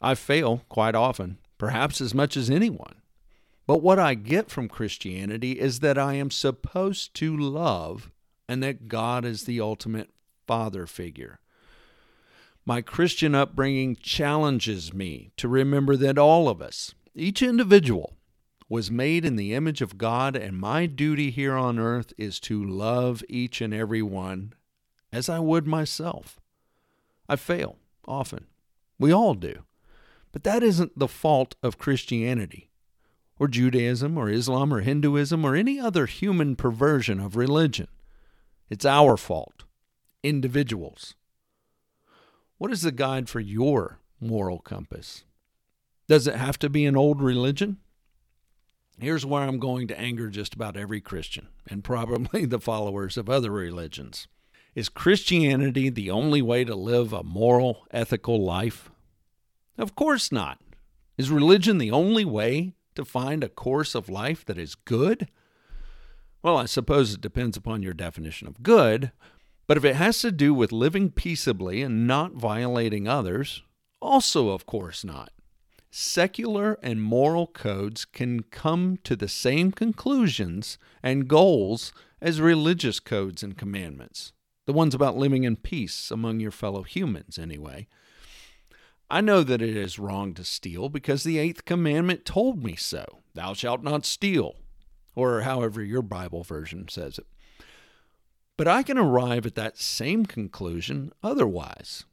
I 0.00 0.14
fail 0.14 0.62
quite 0.68 0.94
often, 0.94 1.38
perhaps 1.58 2.00
as 2.00 2.14
much 2.14 2.36
as 2.36 2.48
anyone. 2.48 3.02
But 3.66 3.82
what 3.82 3.98
I 3.98 4.14
get 4.14 4.48
from 4.48 4.68
Christianity 4.68 5.58
is 5.58 5.80
that 5.80 5.98
I 5.98 6.14
am 6.14 6.30
supposed 6.30 7.14
to 7.14 7.36
love 7.36 8.12
and 8.48 8.62
that 8.62 8.88
God 8.88 9.24
is 9.24 9.44
the 9.44 9.60
ultimate 9.60 10.10
father 10.46 10.86
figure. 10.86 11.40
My 12.64 12.80
Christian 12.80 13.34
upbringing 13.34 13.96
challenges 13.96 14.92
me 14.92 15.30
to 15.36 15.48
remember 15.48 15.96
that 15.96 16.18
all 16.18 16.48
of 16.48 16.60
us, 16.60 16.94
each 17.14 17.42
individual, 17.42 18.16
was 18.68 18.90
made 18.90 19.24
in 19.24 19.36
the 19.36 19.54
image 19.54 19.80
of 19.80 19.96
God, 19.96 20.36
and 20.36 20.58
my 20.58 20.86
duty 20.86 21.30
here 21.30 21.54
on 21.54 21.78
earth 21.78 22.12
is 22.18 22.38
to 22.40 22.62
love 22.62 23.22
each 23.28 23.60
and 23.60 23.72
every 23.72 24.02
one 24.02 24.52
as 25.12 25.28
I 25.28 25.38
would 25.38 25.66
myself. 25.66 26.38
I 27.28 27.36
fail 27.36 27.76
often. 28.06 28.46
We 28.98 29.12
all 29.12 29.34
do. 29.34 29.64
But 30.32 30.44
that 30.44 30.62
isn't 30.62 30.98
the 30.98 31.08
fault 31.08 31.54
of 31.62 31.78
Christianity, 31.78 32.70
or 33.38 33.48
Judaism, 33.48 34.18
or 34.18 34.28
Islam, 34.28 34.74
or 34.74 34.80
Hinduism, 34.80 35.44
or 35.44 35.54
any 35.54 35.80
other 35.80 36.04
human 36.04 36.54
perversion 36.56 37.20
of 37.20 37.36
religion. 37.36 37.88
It's 38.70 38.84
our 38.84 39.16
fault, 39.16 39.64
individuals. 40.22 41.14
What 42.58 42.72
is 42.72 42.82
the 42.82 42.92
guide 42.92 43.28
for 43.28 43.40
your 43.40 44.00
moral 44.20 44.58
compass? 44.58 45.24
Does 46.08 46.26
it 46.26 46.34
have 46.34 46.58
to 46.60 46.68
be 46.68 46.84
an 46.86 46.96
old 46.96 47.22
religion? 47.22 47.78
Here's 49.00 49.24
where 49.24 49.42
I'm 49.42 49.58
going 49.58 49.86
to 49.88 49.98
anger 49.98 50.28
just 50.28 50.54
about 50.54 50.76
every 50.76 51.00
Christian, 51.00 51.48
and 51.68 51.84
probably 51.84 52.44
the 52.46 52.58
followers 52.58 53.16
of 53.16 53.30
other 53.30 53.50
religions. 53.50 54.26
Is 54.74 54.88
Christianity 54.88 55.88
the 55.88 56.10
only 56.10 56.42
way 56.42 56.64
to 56.64 56.74
live 56.74 57.12
a 57.12 57.22
moral, 57.22 57.86
ethical 57.90 58.44
life? 58.44 58.90
Of 59.76 59.94
course 59.94 60.32
not. 60.32 60.60
Is 61.16 61.30
religion 61.30 61.78
the 61.78 61.90
only 61.90 62.24
way 62.24 62.74
to 62.96 63.04
find 63.04 63.42
a 63.44 63.48
course 63.48 63.94
of 63.94 64.08
life 64.08 64.44
that 64.44 64.58
is 64.58 64.74
good? 64.74 65.28
Well, 66.42 66.56
I 66.56 66.66
suppose 66.66 67.14
it 67.14 67.20
depends 67.20 67.56
upon 67.56 67.82
your 67.82 67.94
definition 67.94 68.46
of 68.46 68.62
good, 68.62 69.10
but 69.66 69.76
if 69.76 69.84
it 69.84 69.96
has 69.96 70.20
to 70.20 70.30
do 70.30 70.54
with 70.54 70.70
living 70.70 71.10
peaceably 71.10 71.82
and 71.82 72.06
not 72.06 72.34
violating 72.34 73.08
others, 73.08 73.62
also, 74.00 74.50
of 74.50 74.64
course, 74.64 75.04
not. 75.04 75.32
Secular 75.90 76.78
and 76.82 77.02
moral 77.02 77.46
codes 77.46 78.04
can 78.04 78.42
come 78.44 78.98
to 79.02 79.16
the 79.16 79.28
same 79.28 79.72
conclusions 79.72 80.78
and 81.02 81.26
goals 81.26 81.92
as 82.20 82.40
religious 82.40 83.00
codes 83.00 83.42
and 83.42 83.58
commandments, 83.58 84.32
the 84.66 84.72
ones 84.72 84.94
about 84.94 85.16
living 85.16 85.44
in 85.44 85.56
peace 85.56 86.10
among 86.10 86.38
your 86.40 86.50
fellow 86.50 86.82
humans, 86.82 87.38
anyway. 87.38 87.88
I 89.10 89.22
know 89.22 89.42
that 89.42 89.62
it 89.62 89.76
is 89.76 89.98
wrong 89.98 90.34
to 90.34 90.44
steal 90.44 90.88
because 90.88 91.24
the 91.24 91.38
eighth 91.38 91.64
commandment 91.64 92.24
told 92.24 92.62
me 92.62 92.76
so 92.76 93.04
Thou 93.34 93.54
shalt 93.54 93.82
not 93.82 94.04
steal 94.04 94.56
or 95.18 95.40
however 95.40 95.82
your 95.82 96.02
Bible 96.02 96.44
version 96.44 96.86
says 96.88 97.18
it. 97.18 97.26
But 98.56 98.68
I 98.68 98.82
can 98.82 98.96
arrive 98.96 99.46
at 99.46 99.56
that 99.56 99.78
same 99.78 100.26
conclusion 100.26 101.12
otherwise. 101.22 102.04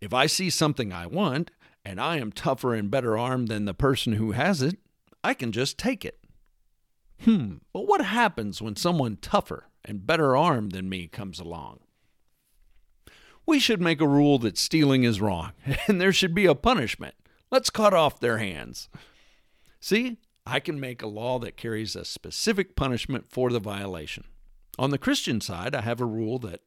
If 0.00 0.14
I 0.14 0.26
see 0.26 0.48
something 0.48 0.92
I 0.92 1.06
want, 1.06 1.50
and 1.84 2.00
I 2.00 2.18
am 2.18 2.30
tougher 2.30 2.74
and 2.74 2.90
better 2.90 3.18
armed 3.18 3.48
than 3.48 3.64
the 3.64 3.74
person 3.74 4.14
who 4.14 4.32
has 4.32 4.62
it, 4.62 4.78
I 5.22 5.34
can 5.34 5.50
just 5.52 5.76
take 5.76 6.04
it. 6.04 6.20
Hmm, 7.24 7.56
but 7.72 7.86
what 7.86 8.04
happens 8.04 8.62
when 8.62 8.76
someone 8.76 9.16
tougher 9.20 9.68
and 9.84 10.06
better 10.06 10.36
armed 10.36 10.72
than 10.72 10.88
me 10.88 11.08
comes 11.08 11.40
along? 11.40 11.80
We 13.46 13.58
should 13.58 13.80
make 13.80 14.00
a 14.00 14.08
rule 14.08 14.38
that 14.38 14.56
stealing 14.56 15.04
is 15.04 15.20
wrong, 15.20 15.52
and 15.88 16.00
there 16.00 16.12
should 16.12 16.34
be 16.34 16.46
a 16.46 16.54
punishment. 16.54 17.14
Let's 17.50 17.70
cut 17.70 17.92
off 17.92 18.20
their 18.20 18.38
hands. 18.38 18.88
See, 19.80 20.18
I 20.46 20.60
can 20.60 20.78
make 20.78 21.02
a 21.02 21.06
law 21.06 21.38
that 21.38 21.56
carries 21.56 21.96
a 21.96 22.04
specific 22.04 22.76
punishment 22.76 23.26
for 23.30 23.50
the 23.50 23.60
violation. 23.60 24.24
On 24.78 24.90
the 24.90 24.98
Christian 24.98 25.40
side, 25.40 25.74
I 25.74 25.80
have 25.80 26.00
a 26.00 26.06
rule 26.06 26.38
that, 26.40 26.60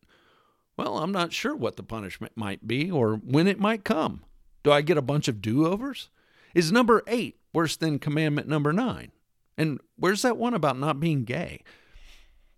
well, 0.78 0.98
I'm 0.98 1.12
not 1.12 1.34
sure 1.34 1.56
what 1.56 1.76
the 1.76 1.84
punishment 1.84 2.34
might 2.36 2.68
be 2.68 2.90
or 2.90 3.16
when 3.16 3.48
it 3.48 3.60
might 3.60 3.84
come. 3.84 4.24
Do 4.64 4.72
I 4.72 4.82
get 4.82 4.98
a 4.98 5.02
bunch 5.02 5.28
of 5.28 5.42
do 5.42 5.68
overs? 5.68 6.10
Is 6.56 6.72
number 6.72 7.04
eight 7.08 7.40
worse 7.54 7.76
than 7.76 8.00
commandment 8.00 8.48
number 8.48 8.74
nine? 8.74 9.12
And 9.58 9.80
where's 9.96 10.24
that 10.24 10.38
one 10.38 10.54
about 10.54 10.80
not 10.80 11.00
being 11.00 11.24
gay? 11.24 11.64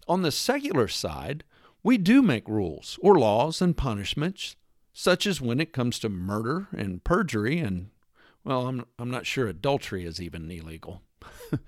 On 0.07 0.21
the 0.21 0.31
secular 0.31 0.87
side, 0.87 1.43
we 1.83 1.97
do 1.97 2.21
make 2.21 2.47
rules 2.47 2.97
or 3.01 3.19
laws 3.19 3.61
and 3.61 3.75
punishments, 3.75 4.55
such 4.93 5.27
as 5.27 5.41
when 5.41 5.59
it 5.59 5.73
comes 5.73 5.99
to 5.99 6.09
murder 6.09 6.67
and 6.71 7.03
perjury, 7.03 7.59
and, 7.59 7.89
well, 8.43 8.67
I'm, 8.67 8.85
I'm 8.97 9.11
not 9.11 9.25
sure 9.25 9.47
adultery 9.47 10.05
is 10.05 10.21
even 10.21 10.49
illegal. 10.49 11.01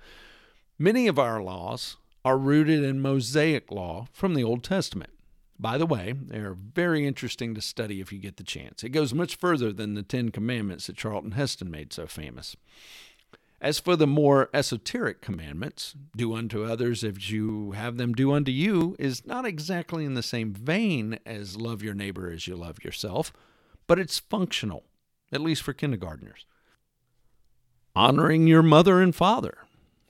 Many 0.78 1.06
of 1.06 1.18
our 1.18 1.42
laws 1.42 1.96
are 2.24 2.38
rooted 2.38 2.82
in 2.82 3.00
Mosaic 3.00 3.70
law 3.70 4.06
from 4.12 4.34
the 4.34 4.44
Old 4.44 4.62
Testament. 4.62 5.10
By 5.58 5.78
the 5.78 5.86
way, 5.86 6.12
they 6.12 6.38
are 6.38 6.54
very 6.54 7.06
interesting 7.06 7.54
to 7.54 7.60
study 7.60 8.00
if 8.00 8.12
you 8.12 8.18
get 8.18 8.36
the 8.36 8.42
chance. 8.42 8.82
It 8.82 8.90
goes 8.90 9.14
much 9.14 9.36
further 9.36 9.72
than 9.72 9.94
the 9.94 10.02
Ten 10.02 10.30
Commandments 10.30 10.86
that 10.86 10.96
Charlton 10.96 11.32
Heston 11.32 11.70
made 11.70 11.92
so 11.92 12.06
famous. 12.06 12.56
As 13.60 13.78
for 13.78 13.94
the 13.94 14.08
more 14.08 14.50
esoteric 14.52 15.20
commandments, 15.20 15.94
do 16.16 16.34
unto 16.34 16.64
others 16.64 17.04
as 17.04 17.30
you 17.30 17.72
have 17.72 17.96
them 17.96 18.12
do 18.12 18.32
unto 18.32 18.50
you, 18.50 18.96
is 18.98 19.24
not 19.24 19.46
exactly 19.46 20.04
in 20.04 20.14
the 20.14 20.22
same 20.22 20.52
vein 20.52 21.20
as 21.24 21.56
love 21.56 21.80
your 21.80 21.94
neighbor 21.94 22.28
as 22.28 22.48
you 22.48 22.56
love 22.56 22.82
yourself, 22.82 23.32
but 23.86 24.00
it's 24.00 24.18
functional, 24.18 24.82
at 25.30 25.40
least 25.40 25.62
for 25.62 25.72
kindergartners. 25.72 26.44
Honoring 27.94 28.46
your 28.46 28.62
mother 28.62 29.00
and 29.00 29.14
father 29.14 29.58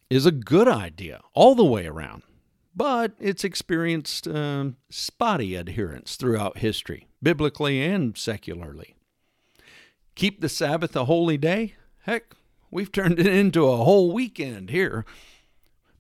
is 0.09 0.27
a 0.27 0.33
good 0.33 0.69
idea 0.69 1.21
all 1.35 1.55
the 1.55 1.65
way 1.65 1.87
around, 1.87 2.23
but 2.75 3.13
it's 3.19 3.45
experienced 3.45 4.29
uh, 4.29 4.71
spotty 4.91 5.55
adherence 5.55 6.17
throughout 6.17 6.59
history, 6.59 7.09
biblically 7.23 7.83
and 7.83 8.17
secularly. 8.17 8.95
Keep 10.15 10.41
the 10.41 10.49
Sabbath 10.49 10.95
a 10.95 11.07
holy 11.07 11.39
day? 11.39 11.75
Heck, 12.03 12.35
We've 12.73 12.91
turned 12.91 13.21
it 13.21 13.27
into 13.27 13.69
a 13.69 13.77
whole 13.77 14.13
weekend 14.13 14.71
here. 14.71 15.05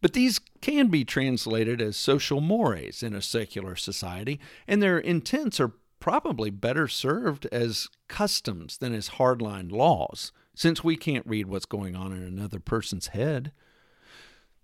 But 0.00 0.14
these 0.14 0.40
can 0.62 0.88
be 0.88 1.04
translated 1.04 1.80
as 1.82 1.96
social 1.96 2.40
mores 2.40 3.02
in 3.02 3.14
a 3.14 3.22
secular 3.22 3.76
society, 3.76 4.40
and 4.66 4.82
their 4.82 4.98
intents 4.98 5.60
are 5.60 5.74
probably 6.00 6.50
better 6.50 6.88
served 6.88 7.46
as 7.52 7.88
customs 8.08 8.78
than 8.78 8.94
as 8.94 9.10
hardline 9.10 9.70
laws, 9.70 10.32
since 10.54 10.84
we 10.84 10.96
can't 10.96 11.26
read 11.26 11.46
what's 11.46 11.66
going 11.66 11.96
on 11.96 12.12
in 12.12 12.22
another 12.22 12.60
person's 12.60 13.08
head. 13.08 13.52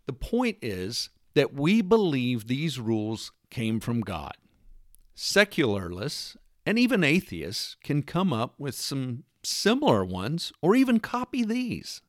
The 0.07 0.12
point 0.12 0.59
is 0.62 1.11
that 1.35 1.55
we 1.55 1.83
believe 1.83 2.46
these 2.46 2.79
rules 2.79 3.33
came 3.51 3.81
from 3.81 4.01
God. 4.01 4.35
Secularists 5.14 6.37
and 6.66 6.79
even 6.79 7.03
atheists 7.03 7.77
can 7.83 8.03
come 8.03 8.33
up 8.33 8.55
with 8.59 8.74
some 8.74 9.24
similar 9.42 10.05
ones, 10.05 10.53
or 10.61 10.74
even 10.74 11.01
copy 11.01 11.44
these, 11.44 12.03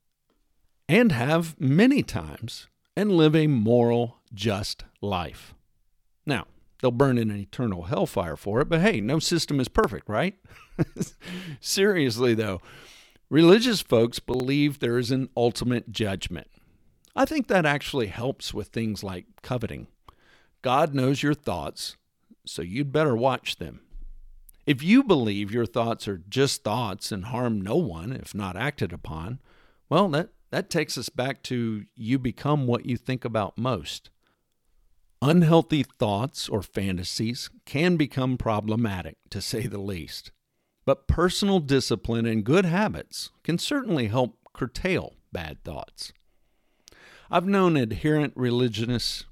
and 0.87 1.11
have 1.11 1.59
many 1.59 2.03
times 2.03 2.67
and 2.95 3.11
live 3.11 3.35
a 3.35 3.47
moral, 3.47 4.17
just 4.33 4.83
life. 5.01 5.53
Now, 6.25 6.47
they'll 6.81 6.91
burn 6.91 7.17
in 7.17 7.31
an 7.31 7.39
eternal 7.39 7.83
hellfire 7.83 8.35
for 8.35 8.61
it, 8.61 8.69
but 8.69 8.81
hey, 8.81 8.99
no 8.99 9.19
system 9.19 9.59
is 9.59 9.67
perfect, 9.67 10.09
right? 10.09 10.35
Seriously, 11.61 12.33
though, 12.33 12.61
religious 13.29 13.81
folks 13.81 14.19
believe 14.19 14.79
there 14.79 14.97
is 14.97 15.11
an 15.11 15.29
ultimate 15.37 15.91
judgment. 15.91 16.47
I 17.15 17.25
think 17.25 17.47
that 17.47 17.65
actually 17.65 18.07
helps 18.07 18.53
with 18.53 18.67
things 18.69 19.03
like 19.03 19.25
coveting. 19.41 19.87
God 20.61 20.93
knows 20.93 21.23
your 21.23 21.33
thoughts, 21.33 21.95
so 22.45 22.61
you'd 22.61 22.91
better 22.91 23.15
watch 23.15 23.57
them. 23.57 23.81
If 24.65 24.83
you 24.83 25.03
believe 25.03 25.51
your 25.51 25.65
thoughts 25.65 26.07
are 26.07 26.21
just 26.29 26.63
thoughts 26.63 27.11
and 27.11 27.25
harm 27.25 27.61
no 27.61 27.75
one 27.75 28.11
if 28.11 28.35
not 28.35 28.55
acted 28.55 28.93
upon, 28.93 29.39
well, 29.89 30.09
that, 30.09 30.29
that 30.51 30.69
takes 30.69 30.97
us 30.97 31.09
back 31.09 31.41
to 31.43 31.85
you 31.95 32.19
become 32.19 32.67
what 32.67 32.85
you 32.85 32.97
think 32.97 33.25
about 33.25 33.57
most. 33.57 34.09
Unhealthy 35.21 35.83
thoughts 35.83 36.47
or 36.47 36.61
fantasies 36.61 37.49
can 37.65 37.97
become 37.97 38.37
problematic, 38.37 39.17
to 39.29 39.41
say 39.41 39.67
the 39.67 39.79
least. 39.79 40.31
But 40.89 41.05
personal 41.05 41.59
discipline 41.59 42.25
and 42.25 42.43
good 42.43 42.65
habits 42.65 43.29
can 43.43 43.59
certainly 43.59 44.07
help 44.07 44.39
curtail 44.53 45.13
bad 45.31 45.63
thoughts. 45.63 46.13
I've 47.29 47.45
known 47.45 47.77
adherent 47.77 48.33
religionists 48.35 49.25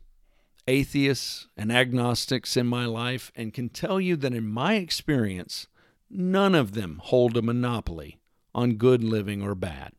atheists 0.67 1.47
and 1.57 1.71
agnostics 1.71 2.57
in 2.57 2.67
my 2.67 2.85
life 2.85 3.31
and 3.35 3.55
can 3.55 3.69
tell 3.69 3.99
you 3.99 4.15
that 4.17 4.35
in 4.35 4.47
my 4.47 4.75
experience, 4.75 5.65
none 6.11 6.53
of 6.53 6.73
them 6.73 7.01
hold 7.05 7.35
a 7.35 7.41
monopoly 7.41 8.19
on 8.53 8.73
good 8.75 9.03
living 9.03 9.41
or 9.41 9.55
bad. 9.55 9.93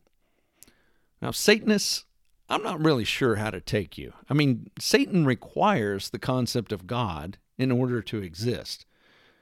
Now, 1.21 1.33
Satanists, 1.33 2.05
I'm 2.49 2.63
not 2.63 2.85
really 2.85 3.03
sure 3.03 3.35
how 3.35 3.51
to 3.51 3.61
take 3.61 3.99
you. 3.99 4.13
I 4.31 4.35
mean, 4.35 4.71
Satan 4.79 5.27
requires 5.27 6.11
the 6.11 6.21
concept 6.21 6.71
of 6.71 6.87
God 6.87 7.37
in 7.57 7.73
order 7.73 8.01
to 8.01 8.23
exist. 8.23 8.87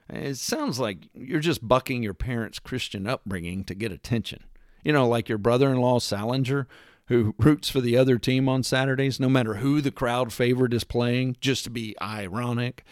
It 0.09 0.37
sounds 0.37 0.79
like 0.79 1.09
you're 1.15 1.41
just 1.41 1.67
bucking 1.67 2.03
your 2.03 2.15
parents' 2.15 2.59
Christian 2.59 3.07
upbringing 3.07 3.65
to 3.65 3.75
get 3.75 3.93
attention. 3.93 4.45
You 4.85 4.93
know, 4.93 5.09
like 5.09 5.29
your 5.29 5.39
brother 5.39 5.71
in 5.71 5.81
law 5.81 5.99
Salinger, 5.99 6.69
who 7.09 7.35
roots 7.39 7.69
for 7.69 7.81
the 7.81 7.97
other 7.97 8.19
team 8.19 8.49
on 8.49 8.63
Saturdays, 8.63 9.19
no 9.19 9.29
matter 9.29 9.55
who 9.55 9.81
the 9.81 9.91
crowd 9.91 10.33
favorite 10.33 10.75
is 10.75 10.85
playing, 10.85 11.37
just 11.41 11.65
to 11.65 11.71
be 11.71 11.97
ironic. 12.01 12.85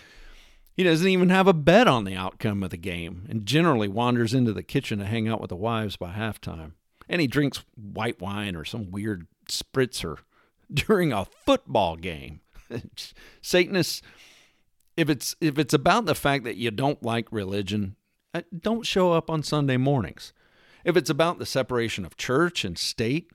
He 0.77 0.83
doesn't 0.83 1.07
even 1.07 1.29
have 1.31 1.47
a 1.47 1.53
bet 1.53 1.87
on 1.87 2.05
the 2.05 2.17
outcome 2.17 2.65
of 2.65 2.71
the 2.71 2.77
game 2.77 3.27
and 3.29 3.47
generally 3.47 3.87
wanders 3.87 4.35
into 4.35 4.53
the 4.53 4.65
kitchen 4.65 4.99
to 4.99 5.05
hang 5.05 5.29
out 5.29 5.41
with 5.41 5.51
the 5.51 5.57
wives 5.57 5.97
by 5.97 6.13
halftime. 6.13 6.73
And 7.09 7.21
he 7.21 7.29
drinks 7.29 7.65
white 7.77 8.21
wine 8.21 8.57
or 8.57 8.65
some 8.65 8.91
weird 8.91 9.29
spritzer 9.49 10.19
during 10.73 11.13
a 11.13 11.27
football 11.47 11.97
game. 11.97 12.41
Satanists, 13.43 14.03
if 14.97 15.11
it's 15.11 15.35
if 15.41 15.59
it's 15.59 15.75
about 15.75 16.07
the 16.07 16.15
fact 16.15 16.45
that 16.45 16.57
you 16.57 16.71
don't 16.71 17.03
like 17.03 17.31
religion, 17.31 17.97
uh, 18.33 18.43
don't 18.57 18.87
show 18.87 19.13
up 19.13 19.31
on 19.31 19.43
Sunday 19.43 19.77
mornings. 19.77 20.33
If 20.85 20.97
it's 20.97 21.11
about 21.11 21.39
the 21.39 21.47
separation 21.47 22.05
of 22.05 22.17
church 22.17 22.65
and 22.65 22.77
state, 22.77 23.31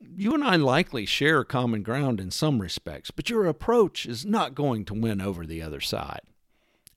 you 0.00 0.34
and 0.34 0.42
I 0.42 0.56
likely 0.56 1.06
share 1.06 1.44
common 1.44 1.82
ground 1.82 2.20
in 2.20 2.30
some 2.30 2.60
respects, 2.60 3.10
but 3.10 3.30
your 3.30 3.46
approach 3.46 4.06
is 4.06 4.26
not 4.26 4.54
going 4.54 4.84
to 4.86 4.94
win 4.94 5.20
over 5.20 5.46
the 5.46 5.62
other 5.62 5.80
side. 5.80 6.22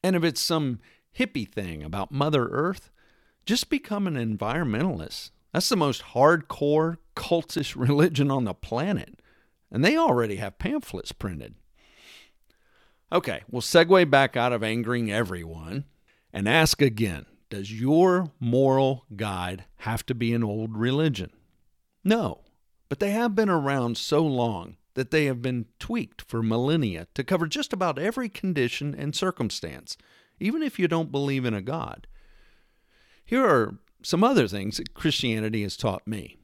And 0.04 0.16
if 0.16 0.24
it's 0.24 0.42
some 0.42 0.80
hippie 1.18 1.48
thing 1.48 1.84
about 1.84 2.12
Mother 2.12 2.48
Earth, 2.48 2.90
just 3.46 3.70
become 3.70 4.08
an 4.08 4.16
environmentalist. 4.16 5.32
That's 5.54 5.70
the 5.70 5.76
most 5.76 6.04
hardcore, 6.14 6.98
cultish 7.16 7.76
religion 7.80 8.32
on 8.32 8.46
the 8.46 8.54
planet. 8.54 9.20
And 9.72 9.86
they 9.86 9.98
already 9.98 10.38
have 10.38 10.60
pamphlets 10.60 11.12
printed. 11.12 11.56
Okay, 13.12 13.42
we'll 13.50 13.62
segue 13.62 14.10
back 14.10 14.38
out 14.38 14.54
of 14.54 14.64
angering 14.64 15.12
everyone 15.12 15.86
and 16.32 16.48
ask 16.48 16.82
again 16.82 17.26
Does 17.50 17.72
your 17.72 18.32
moral 18.40 19.06
guide 19.16 19.66
have 19.78 20.06
to 20.08 20.16
be 20.16 20.34
an 20.34 20.44
old 20.44 20.78
religion? 20.78 21.32
No 22.04 22.44
but 22.90 23.00
they 23.00 23.12
have 23.12 23.36
been 23.36 23.50
around 23.50 23.98
so 23.98 24.26
long 24.26 24.76
that 24.96 25.12
they 25.12 25.26
have 25.26 25.42
been 25.42 25.68
tweaked 25.78 26.24
for 26.24 26.44
millennia 26.44 27.08
to 27.14 27.24
cover 27.24 27.46
just 27.46 27.72
about 27.72 28.00
every 28.00 28.28
condition 28.28 28.96
and 28.96 29.16
circumstance, 29.16 29.96
even 30.40 30.64
if 30.64 30.80
you 30.80 30.88
don't 30.88 31.12
believe 31.12 31.46
in 31.46 31.54
a 31.54 31.62
God. 31.62 32.08
Here 33.24 33.46
are 33.46 33.78
some 34.02 34.24
other 34.24 34.48
things 34.48 34.78
that 34.78 34.96
Christianity 34.96 35.62
has 35.62 35.78
taught 35.78 36.08
me. 36.08 36.38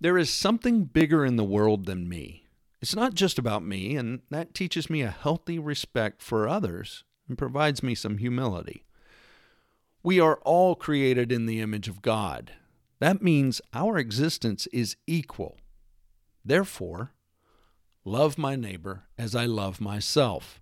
There 0.00 0.16
is 0.16 0.30
something 0.30 0.84
bigger 0.84 1.24
in 1.24 1.36
the 1.36 1.44
world 1.44 1.86
than 1.86 2.08
me. 2.08 2.43
It's 2.84 2.94
not 2.94 3.14
just 3.14 3.38
about 3.38 3.64
me, 3.64 3.96
and 3.96 4.20
that 4.28 4.52
teaches 4.52 4.90
me 4.90 5.00
a 5.00 5.10
healthy 5.10 5.58
respect 5.58 6.20
for 6.20 6.46
others 6.46 7.02
and 7.26 7.38
provides 7.38 7.82
me 7.82 7.94
some 7.94 8.18
humility. 8.18 8.84
We 10.02 10.20
are 10.20 10.36
all 10.44 10.74
created 10.74 11.32
in 11.32 11.46
the 11.46 11.62
image 11.62 11.88
of 11.88 12.02
God, 12.02 12.52
that 12.98 13.22
means 13.22 13.62
our 13.72 13.96
existence 13.96 14.66
is 14.66 14.96
equal. 15.06 15.56
Therefore, 16.44 17.12
love 18.04 18.36
my 18.36 18.54
neighbor 18.54 19.04
as 19.16 19.34
I 19.34 19.46
love 19.46 19.80
myself. 19.80 20.60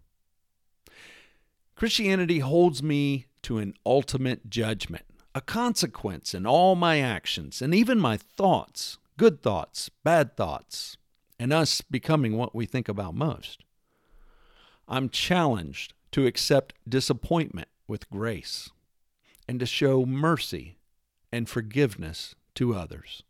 Christianity 1.75 2.39
holds 2.39 2.85
me 2.85 3.27
to 3.43 3.59
an 3.59 3.75
ultimate 3.85 4.49
judgment, 4.49 5.07
a 5.35 5.41
consequence 5.41 6.35
in 6.35 6.47
all 6.47 6.77
my 6.77 7.01
actions 7.01 7.61
and 7.61 7.75
even 7.75 7.99
my 7.99 8.17
thoughts, 8.17 8.99
good 9.17 9.43
thoughts, 9.43 9.91
bad 10.05 10.37
thoughts, 10.37 10.97
and 11.43 11.53
us 11.53 11.81
becoming 11.81 12.37
what 12.37 12.55
we 12.55 12.65
think 12.65 12.89
about 12.89 13.17
most. 13.17 13.65
I'm 14.87 15.09
challenged 15.09 15.93
to 16.13 16.25
accept 16.25 16.73
disappointment 16.89 17.67
with 17.89 18.09
grace 18.11 18.71
and 19.49 19.59
to 19.59 19.67
show 19.67 20.07
mercy 20.07 20.77
and 21.33 21.49
forgiveness 21.49 22.37
to 22.55 22.77
others. 22.77 23.25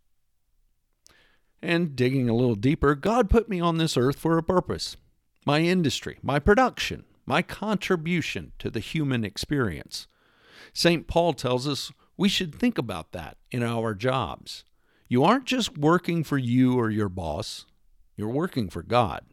And 1.62 1.96
digging 1.96 2.28
a 2.28 2.34
little 2.34 2.54
deeper, 2.54 2.94
God 2.94 3.30
put 3.30 3.48
me 3.48 3.60
on 3.60 3.78
this 3.78 3.96
earth 3.96 4.18
for 4.18 4.36
a 4.36 4.42
purpose 4.42 4.98
my 5.46 5.60
industry, 5.60 6.18
my 6.22 6.38
production, 6.38 7.04
my 7.24 7.40
contribution 7.40 8.52
to 8.58 8.68
the 8.68 8.80
human 8.80 9.24
experience. 9.24 10.06
St. 10.74 11.06
Paul 11.06 11.32
tells 11.32 11.66
us 11.66 11.90
we 12.18 12.28
should 12.28 12.54
think 12.54 12.76
about 12.76 13.12
that 13.12 13.38
in 13.50 13.62
our 13.62 13.94
jobs. 13.94 14.64
You 15.08 15.24
aren't 15.24 15.46
just 15.46 15.78
working 15.78 16.22
for 16.24 16.36
you 16.36 16.78
or 16.78 16.90
your 16.90 17.08
boss, 17.08 17.64
you're 18.22 18.30
working 18.30 18.68
for 18.68 18.84
God. 18.84 19.24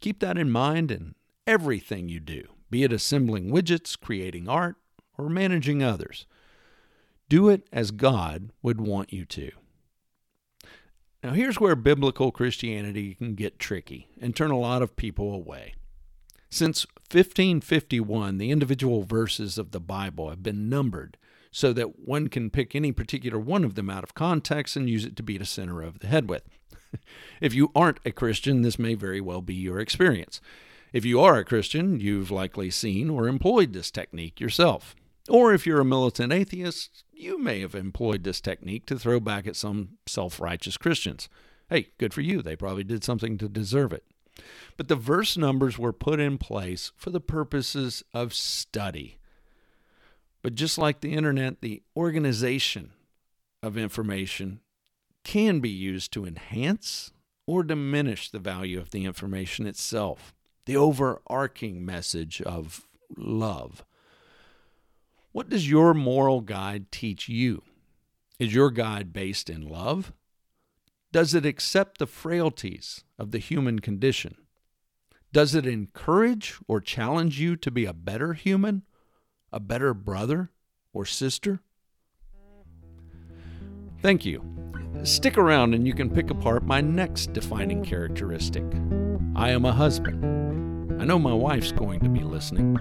Keep 0.00 0.20
that 0.20 0.38
in 0.38 0.48
mind 0.48 0.92
in 0.92 1.16
everything 1.44 2.08
you 2.08 2.20
do, 2.20 2.50
be 2.70 2.84
it 2.84 2.92
assembling 2.92 3.50
widgets, 3.50 3.98
creating 3.98 4.48
art, 4.48 4.76
or 5.18 5.28
managing 5.28 5.82
others. 5.82 6.24
Do 7.28 7.48
it 7.48 7.66
as 7.72 7.90
God 7.90 8.52
would 8.62 8.80
want 8.80 9.12
you 9.12 9.24
to. 9.24 9.50
Now, 11.24 11.32
here's 11.32 11.58
where 11.58 11.74
biblical 11.74 12.30
Christianity 12.30 13.16
can 13.16 13.34
get 13.34 13.58
tricky 13.58 14.06
and 14.20 14.36
turn 14.36 14.52
a 14.52 14.58
lot 14.58 14.82
of 14.82 14.94
people 14.94 15.34
away. 15.34 15.74
Since 16.48 16.86
1551, 17.10 18.38
the 18.38 18.52
individual 18.52 19.02
verses 19.02 19.58
of 19.58 19.72
the 19.72 19.80
Bible 19.80 20.30
have 20.30 20.44
been 20.44 20.68
numbered 20.68 21.16
so 21.50 21.72
that 21.72 21.98
one 21.98 22.28
can 22.28 22.50
pick 22.50 22.76
any 22.76 22.92
particular 22.92 23.40
one 23.40 23.64
of 23.64 23.74
them 23.74 23.90
out 23.90 24.04
of 24.04 24.14
context 24.14 24.76
and 24.76 24.88
use 24.88 25.04
it 25.04 25.16
to 25.16 25.24
beat 25.24 25.42
a 25.42 25.44
center 25.44 25.82
of 25.82 25.98
the 25.98 26.06
head 26.06 26.28
with. 26.28 26.44
if 27.40 27.54
you 27.54 27.70
aren't 27.74 28.00
a 28.04 28.12
Christian, 28.12 28.62
this 28.62 28.78
may 28.78 28.94
very 28.94 29.20
well 29.20 29.42
be 29.42 29.54
your 29.54 29.80
experience. 29.80 30.40
If 30.92 31.04
you 31.04 31.20
are 31.20 31.38
a 31.38 31.44
Christian, 31.44 32.00
you've 32.00 32.30
likely 32.30 32.70
seen 32.70 33.08
or 33.08 33.26
employed 33.26 33.72
this 33.72 33.90
technique 33.90 34.40
yourself. 34.40 34.94
Or 35.28 35.54
if 35.54 35.66
you're 35.66 35.80
a 35.80 35.84
militant 35.84 36.32
atheist, 36.32 37.04
you 37.12 37.38
may 37.38 37.60
have 37.60 37.74
employed 37.74 38.24
this 38.24 38.40
technique 38.40 38.86
to 38.86 38.98
throw 38.98 39.20
back 39.20 39.46
at 39.46 39.56
some 39.56 39.90
self 40.06 40.40
righteous 40.40 40.76
Christians. 40.76 41.28
Hey, 41.70 41.88
good 41.96 42.12
for 42.12 42.20
you. 42.20 42.42
They 42.42 42.56
probably 42.56 42.84
did 42.84 43.04
something 43.04 43.38
to 43.38 43.48
deserve 43.48 43.92
it. 43.92 44.04
But 44.76 44.88
the 44.88 44.96
verse 44.96 45.36
numbers 45.36 45.78
were 45.78 45.92
put 45.92 46.20
in 46.20 46.38
place 46.38 46.92
for 46.96 47.10
the 47.10 47.20
purposes 47.20 48.02
of 48.12 48.34
study. 48.34 49.18
But 50.42 50.54
just 50.54 50.76
like 50.76 51.00
the 51.00 51.12
internet, 51.12 51.60
the 51.60 51.82
organization 51.96 52.90
of 53.62 53.78
information 53.78 54.60
can 55.24 55.60
be 55.60 55.70
used 55.70 56.12
to 56.12 56.24
enhance 56.24 57.12
or 57.46 57.62
diminish 57.62 58.30
the 58.30 58.38
value 58.38 58.78
of 58.78 58.90
the 58.90 59.04
information 59.04 59.66
itself, 59.66 60.34
the 60.66 60.76
overarching 60.76 61.84
message 61.84 62.40
of 62.42 62.86
love. 63.16 63.84
What 65.32 65.48
does 65.48 65.68
your 65.68 65.94
moral 65.94 66.40
guide 66.40 66.92
teach 66.92 67.28
you? 67.28 67.62
Is 68.38 68.54
your 68.54 68.70
guide 68.70 69.12
based 69.12 69.48
in 69.48 69.68
love? 69.68 70.12
Does 71.12 71.34
it 71.34 71.46
accept 71.46 71.98
the 71.98 72.06
frailties 72.06 73.04
of 73.18 73.30
the 73.30 73.38
human 73.38 73.80
condition? 73.80 74.36
Does 75.32 75.54
it 75.54 75.66
encourage 75.66 76.58
or 76.68 76.80
challenge 76.80 77.40
you 77.40 77.56
to 77.56 77.70
be 77.70 77.84
a 77.84 77.94
better 77.94 78.34
human, 78.34 78.82
a 79.52 79.60
better 79.60 79.94
brother 79.94 80.50
or 80.92 81.06
sister? 81.06 81.60
Thank 84.02 84.24
you. 84.24 84.51
Stick 85.04 85.36
around 85.36 85.74
and 85.74 85.84
you 85.84 85.94
can 85.94 86.08
pick 86.08 86.30
apart 86.30 86.62
my 86.62 86.80
next 86.80 87.32
defining 87.32 87.84
characteristic. 87.84 88.64
I 89.34 89.50
am 89.50 89.64
a 89.64 89.72
husband. 89.72 91.02
I 91.02 91.04
know 91.04 91.18
my 91.18 91.32
wife's 91.32 91.72
going 91.72 91.98
to 92.00 92.08
be 92.08 92.20
listening. 92.20 92.76